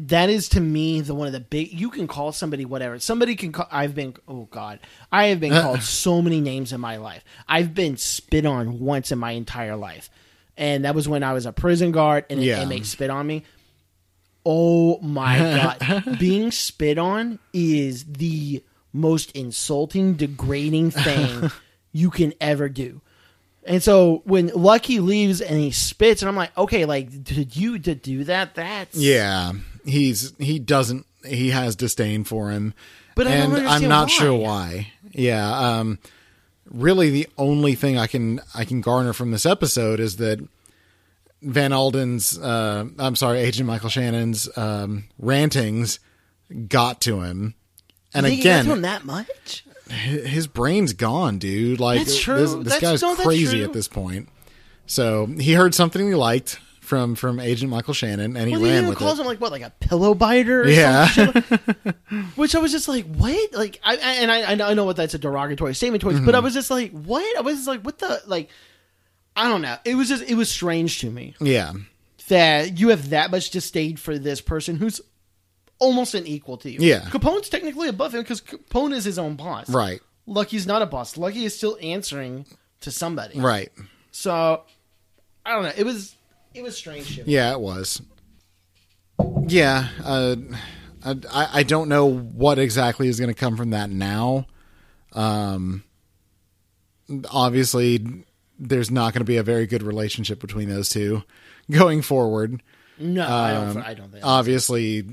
[0.00, 3.34] that is to me the one of the big you can call somebody whatever somebody
[3.34, 4.78] can call i've been oh god
[5.10, 9.10] i have been called so many names in my life i've been spit on once
[9.10, 10.08] in my entire life
[10.56, 12.62] and that was when i was a prison guard and an Yeah.
[12.62, 13.42] inmate spit on me
[14.44, 15.38] oh my
[15.80, 18.62] god being spit on is the
[18.92, 21.50] most insulting degrading thing
[21.92, 23.00] you can ever do
[23.68, 27.78] and so when Lucky leaves and he spits, and I'm like, okay, like, did you
[27.80, 28.54] to do that?
[28.54, 29.52] That's Yeah.
[29.84, 32.72] He's he doesn't he has disdain for him.
[33.14, 34.14] But and I'm not why.
[34.14, 34.92] sure why.
[35.12, 35.98] Yeah, um
[36.70, 40.46] really the only thing I can I can garner from this episode is that
[41.42, 46.00] Van Alden's uh I'm sorry, Agent Michael Shannon's um rantings
[46.68, 47.54] got to him.
[48.14, 49.64] And You he again, him that much?
[49.90, 51.80] his brain's gone, dude.
[51.80, 54.28] Like this, this guy's no, crazy at this point.
[54.86, 58.72] So he heard something he liked from from Agent Michael Shannon, and he Well, ran
[58.78, 59.22] even with calls it.
[59.22, 60.62] him like what, like a pillow biter?
[60.62, 61.06] Or Yeah.
[62.36, 63.52] Which I was just like, what?
[63.52, 66.26] Like, I and I I know- I know what that's a derogatory statement towards, Mm-hmm.
[66.26, 67.36] but I was just like, what?
[67.36, 68.48] I was just like, what the like?
[69.38, 69.76] I don't know.
[69.84, 71.72] It was just it was strange to me yeah,
[72.26, 75.00] that you have that much disdain for this person who's
[75.78, 76.78] almost an equal to you.
[76.80, 77.02] Yeah.
[77.02, 79.70] Capone's technically above him because Capone is his own boss.
[79.70, 81.16] right, Lucky's not a boss.
[81.16, 82.46] Lucky is still answering
[82.80, 83.38] to somebody.
[83.38, 83.70] right.
[84.10, 84.64] So
[85.46, 85.72] I don't know.
[85.76, 86.16] It was
[86.52, 87.14] it was strange.
[87.14, 87.32] To me.
[87.32, 88.02] Yeah, it was.
[89.46, 90.34] Yeah, uh,
[91.04, 94.46] I I don't know what exactly is going to come from that now.
[95.12, 95.84] Um,
[97.30, 98.24] obviously,
[98.58, 101.22] there's not going to be a very good relationship between those two
[101.70, 102.62] going forward.
[102.98, 103.82] No, I Um, don't.
[103.84, 104.24] I don't think.
[104.24, 105.04] Obviously,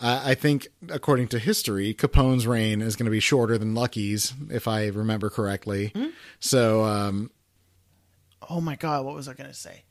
[0.00, 4.32] I, I think according to history, Capone's reign is going to be shorter than Lucky's,
[4.50, 5.92] if I remember correctly.
[5.94, 6.08] Hmm?
[6.40, 7.30] So, um,
[8.48, 9.82] oh my god, what was I gonna say?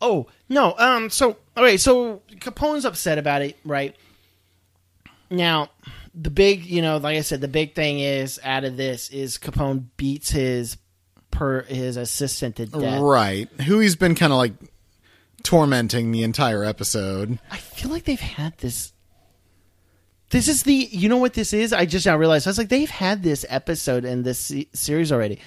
[0.00, 0.74] Oh no.
[0.78, 1.08] Um.
[1.08, 1.76] So okay.
[1.78, 3.96] So Capone's upset about it, right?
[5.30, 5.70] Now,
[6.14, 9.38] the big, you know, like I said, the big thing is out of this is
[9.38, 10.76] Capone beats his
[11.36, 13.00] per his assistant to death.
[13.00, 14.52] right, who he's been kind of like
[15.42, 17.38] tormenting the entire episode.
[17.50, 18.92] I feel like they've had this.
[20.30, 20.72] This is the.
[20.74, 21.72] You know what this is?
[21.72, 22.46] I just now realized.
[22.46, 25.38] I was like, they've had this episode in this se- series already.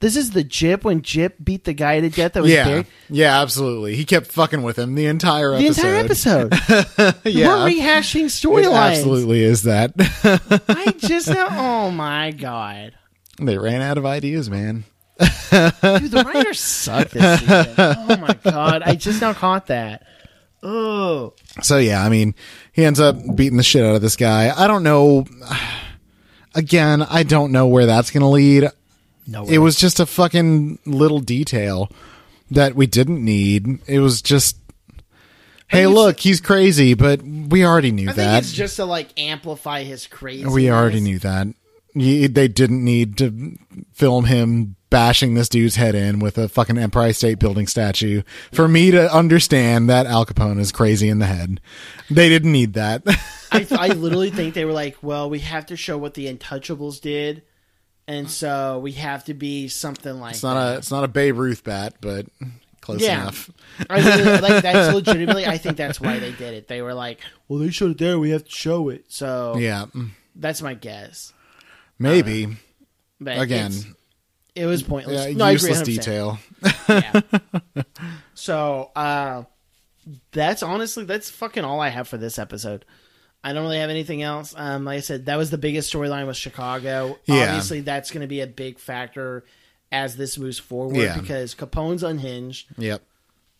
[0.00, 2.86] This is the Gyp when Gyp beat the guy to death that was yeah, buried.
[3.10, 3.96] yeah, absolutely.
[3.96, 5.82] He kept fucking with him the entire The episode.
[5.82, 7.24] The entire episode.
[7.26, 8.96] yeah, We're rehashing storylines.
[8.98, 9.92] absolutely is that.
[10.68, 11.48] I just now.
[11.50, 12.94] Oh my god,
[13.38, 14.84] they ran out of ideas, man.
[15.20, 17.74] Dude, the writers suck this season.
[17.78, 20.06] Oh my god, I just now caught that.
[20.62, 22.34] Oh, So yeah, I mean,
[22.72, 24.52] he ends up beating the shit out of this guy.
[24.56, 25.26] I don't know.
[26.54, 28.68] Again, I don't know where that's going to lead.
[29.26, 31.90] no, It was just a fucking little detail
[32.50, 33.78] that we didn't need.
[33.86, 34.56] It was just,
[35.68, 38.42] hey, look, he's crazy, but we already knew I think that.
[38.42, 40.44] it's just to like amplify his crazy.
[40.44, 41.46] we already knew that.
[41.94, 43.58] Ye- They didn't need to
[43.92, 48.66] film him bashing this dude's head in with a fucking Empire State Building statue for
[48.66, 51.60] me to understand that Al Capone is crazy in the head.
[52.10, 53.02] They didn't need that.
[53.52, 57.00] I, I literally think they were like, well, we have to show what the Untouchables
[57.00, 57.42] did,
[58.08, 60.74] and so we have to be something like It's not that.
[60.74, 62.26] a it's not a Babe Ruth bat, but
[62.80, 63.22] close Yeah.
[63.22, 63.48] enough.
[63.88, 64.00] I
[64.40, 65.46] like that's legitimately.
[65.46, 66.66] I think that's why they did it.
[66.66, 68.18] They were like, well, they showed it there.
[68.18, 69.04] We have to show it.
[69.08, 69.86] So Yeah,
[70.34, 71.32] that's my guess.
[72.00, 72.56] Maybe
[73.20, 73.72] But again.
[74.56, 75.26] it was pointless.
[75.28, 75.84] Yeah, no, useless 100%.
[75.84, 76.38] detail.
[76.88, 77.20] Yeah.
[78.34, 79.44] so uh,
[80.32, 82.84] that's honestly that's fucking all I have for this episode.
[83.42, 84.52] I don't really have anything else.
[84.56, 87.18] Um, like I said, that was the biggest storyline with Chicago.
[87.24, 87.44] Yeah.
[87.48, 89.44] Obviously, that's going to be a big factor
[89.90, 91.18] as this moves forward Yeah.
[91.18, 92.66] because Capone's unhinged.
[92.76, 93.02] Yep.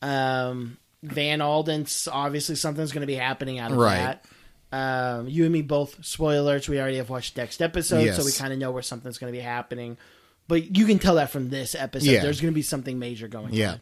[0.02, 3.96] Um, Van Alden's obviously something's going to be happening out of Right.
[3.96, 4.24] that.
[4.72, 6.04] Um, you and me both.
[6.04, 6.68] Spoiler alerts.
[6.68, 9.36] We already have watched next episode, so we kind of know where something's going to
[9.36, 9.96] be happening.
[10.48, 12.10] But you can tell that from this episode.
[12.10, 12.22] Yeah.
[12.22, 13.76] There's going to be something major going Yeah.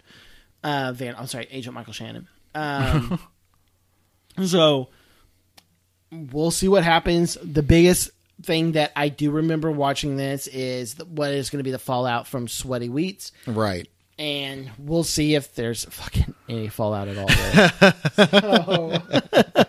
[0.65, 0.89] on.
[0.89, 1.15] Uh, Van.
[1.16, 2.28] I'm sorry, Agent Michael Shannon.
[2.55, 3.20] Um,
[4.44, 4.89] so
[6.10, 7.36] we'll see what happens.
[7.43, 8.10] The biggest
[8.43, 12.27] thing that I do remember watching this is what is going to be the fallout
[12.27, 13.89] from Sweaty Wheats, Right.
[14.19, 17.28] And we'll see if there's fucking any fallout at all.
[18.16, 19.03] There.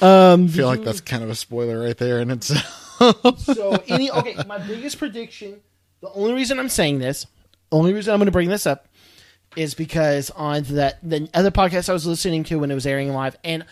[0.00, 2.52] Um, I feel like that's kind of a spoiler right there, and it's
[3.44, 5.60] so any okay, my biggest prediction.
[6.00, 7.26] The only reason I'm saying this,
[7.70, 8.88] only reason I'm going to bring this up,
[9.54, 13.12] is because on that the other podcast I was listening to when it was airing
[13.12, 13.64] live, and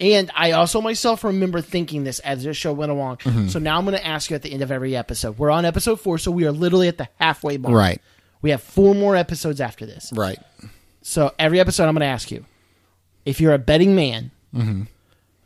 [0.00, 3.18] and I also myself remember thinking this as the show went along.
[3.18, 3.48] Mm-hmm.
[3.48, 5.36] So now I'm going to ask you at the end of every episode.
[5.38, 7.74] We're on episode four, so we are literally at the halfway mark.
[7.74, 8.00] right.
[8.42, 10.12] We have four more episodes after this.
[10.14, 10.38] Right.
[11.02, 12.44] So every episode, I'm going to ask you
[13.24, 14.30] if you're a betting man.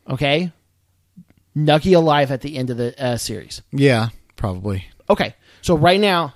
[0.08, 0.52] Okay,
[1.54, 3.62] Nucky alive at the end of the uh, series.
[3.72, 4.08] Yeah.
[4.36, 6.34] Probably Okay, so right now,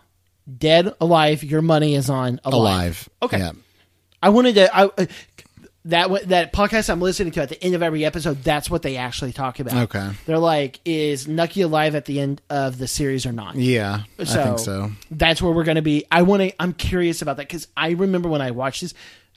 [0.59, 2.55] dead, alive, your money is on alive.
[2.55, 3.09] alive.
[3.23, 3.39] Okay.
[3.39, 3.53] Yeah.
[4.23, 4.75] I wanted to.
[4.77, 5.07] I, uh,
[5.89, 8.97] that that podcast I'm listening to at the end of every episode, that's what they
[8.97, 9.75] actually talk about.
[9.95, 10.11] Okay.
[10.27, 13.57] They're like, is Nucky alive at the end of the series or not?
[13.57, 14.03] Yeah.
[14.19, 14.91] I So, think so.
[15.11, 16.05] That's where we're going to be.
[16.11, 16.53] I want to.
[16.63, 18.95] I'm curious about that because I remember when I watched this.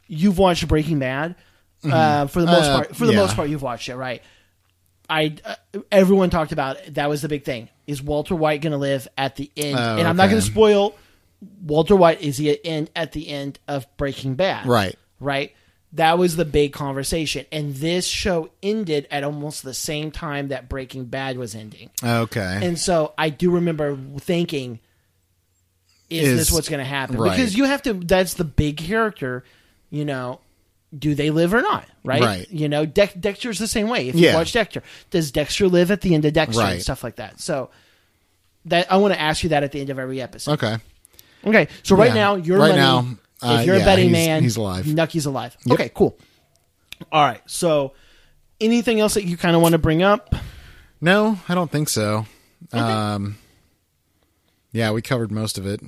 [0.07, 1.35] You've watched Breaking Bad
[1.83, 2.95] uh, for the most Uh, part.
[2.95, 3.19] For the yeah.
[3.19, 4.21] most part, you've watched it, right?
[5.09, 5.55] I uh,
[5.91, 6.93] everyone talked about it.
[6.95, 7.69] that was the big thing.
[7.87, 9.77] Is Walter White going to live at the end?
[9.79, 10.95] Oh, and I'm not going to spoil.
[11.63, 14.65] Walter White is he in at the end of Breaking Bad?
[14.67, 14.95] Right.
[15.19, 15.53] right?
[15.93, 20.69] That was the big conversation, and this show ended at almost the same time that
[20.69, 21.89] Breaking Bad was ending.
[22.01, 22.59] Okay.
[22.63, 24.79] And so I do remember thinking,
[26.09, 27.17] is, Is- this what's going to happen?
[27.17, 27.31] right.
[27.35, 29.43] Because you have to, that's the big character,
[29.89, 30.39] you know,
[30.97, 31.85] do they live or not?
[32.03, 32.21] Right.
[32.21, 32.49] Right.
[32.51, 34.07] You know, Dex Dexter's the same way.
[34.09, 34.35] If you Yeah.
[34.35, 37.39] watch Dexter, does Dexter live at the end of Dexter and stuff like that?
[37.39, 37.69] So
[38.65, 40.53] that I want to ask you that at the end of every episode.
[40.53, 40.77] okay.
[41.45, 41.67] Okay.
[41.83, 42.13] So right Yeah.
[42.13, 44.87] now, your Right money, now, uh, if you're yeah, a betting he's- man, he's alive.
[44.87, 45.55] Nucky's alive.
[45.65, 45.73] Yep.
[45.79, 46.17] Okay, cool.
[47.11, 47.41] All right.
[47.47, 47.93] So
[48.59, 50.35] anything else that you kind of want to bring up?
[50.99, 52.25] No, I don't think so.
[52.73, 53.37] Um.
[54.71, 55.81] Yeah, we covered most of it.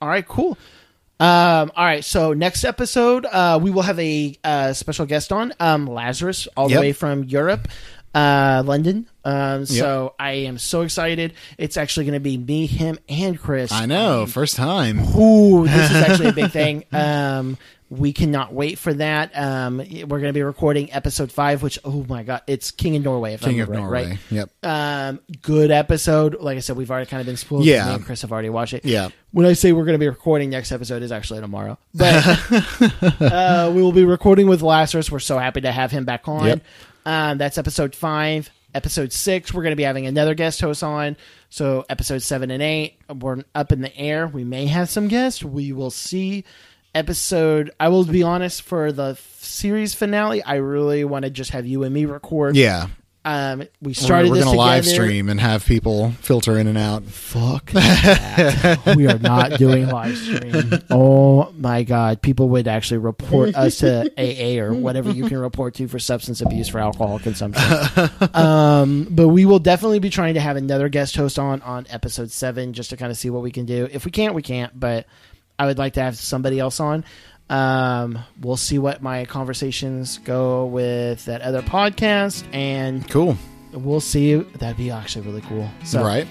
[0.00, 0.56] All right, cool.
[1.20, 5.52] Um, all right, so next episode, uh, we will have a uh, special guest on,
[5.58, 7.66] um, Lazarus, all the way from Europe,
[8.14, 9.06] uh, London.
[9.24, 11.34] Um, so I am so excited.
[11.58, 13.72] It's actually going to be me, him, and Chris.
[13.72, 15.00] I know, first time.
[15.16, 16.84] Ooh, this is actually a big thing.
[16.92, 17.58] Um,
[17.90, 19.36] we cannot wait for that.
[19.36, 23.02] Um, we're going to be recording episode five, which oh my god, it's King of
[23.02, 23.34] Norway.
[23.34, 24.06] If King I'm of right, Norway.
[24.08, 24.18] right?
[24.30, 24.50] Yep.
[24.62, 26.40] Um, good episode.
[26.40, 27.64] Like I said, we've already kind of been spoiled.
[27.64, 27.86] Yeah.
[27.88, 28.84] Me and Chris have already watched it.
[28.84, 29.08] Yeah.
[29.32, 32.24] When I say we're going to be recording next episode is actually tomorrow, but
[33.20, 35.10] uh, we will be recording with Lazarus.
[35.10, 36.46] We're so happy to have him back on.
[36.46, 36.62] Yep.
[37.08, 38.50] Um, that's episode five.
[38.74, 41.16] Episode six, we're going to be having another guest host on.
[41.48, 44.26] So episode seven and eight, we're up in the air.
[44.26, 45.42] We may have some guests.
[45.42, 46.44] We will see.
[46.94, 51.52] Episode, I will be honest, for the f- series finale, I really want to just
[51.52, 52.56] have you and me record.
[52.56, 52.88] Yeah.
[53.28, 57.04] Um, we We're, started we're gonna live stream and have people filter in and out.
[57.04, 58.94] Fuck that.
[58.96, 60.72] we are not doing live stream.
[60.88, 65.74] Oh my god, people would actually report us to AA or whatever you can report
[65.74, 67.62] to for substance abuse for alcohol consumption.
[68.34, 72.30] um, but we will definitely be trying to have another guest host on on episode
[72.30, 73.86] seven just to kind of see what we can do.
[73.92, 74.80] If we can't, we can't.
[74.80, 75.06] But
[75.58, 77.04] I would like to have somebody else on.
[77.50, 83.36] Um, we'll see what my conversations go with that other podcast, and Cool.
[83.72, 84.34] we'll see.
[84.36, 85.68] That'd be actually really cool.
[85.84, 86.26] So, right.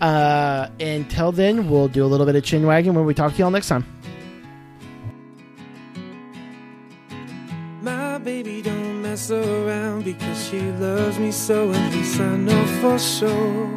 [0.00, 3.38] uh, until then, we'll do a little bit of chin wagging when we talk to
[3.38, 3.84] y'all next time.
[7.82, 12.98] My baby don't mess around because she loves me so, and this I know for
[12.98, 13.68] sure.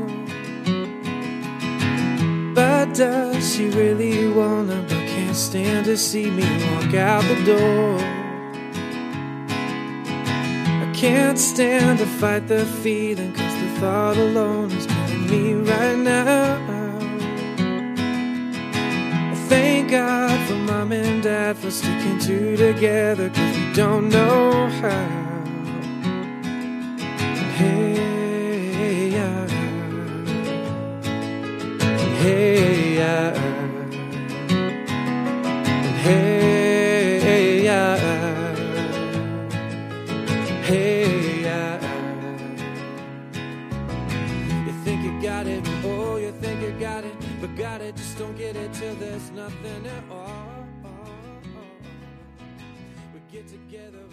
[2.53, 5.02] But does she really wanna, but
[5.34, 7.97] can't stand to see me walk out the door?
[10.84, 15.97] I can't stand to fight the feeling, cause the thought alone is killing me right
[15.97, 16.60] now.
[19.31, 24.68] I Thank God for mom and dad for sticking two together cause we don't know
[24.81, 25.07] how.
[27.57, 29.47] Hey, yeah.
[32.22, 33.62] Hey, yeah.
[36.03, 37.97] Hey, yeah.
[40.63, 41.80] Hey, yeah.
[44.65, 48.17] You think you got it, oh, you think you got it, but got it, just
[48.17, 50.67] don't get it till there's nothing at all.
[53.13, 54.12] We get together.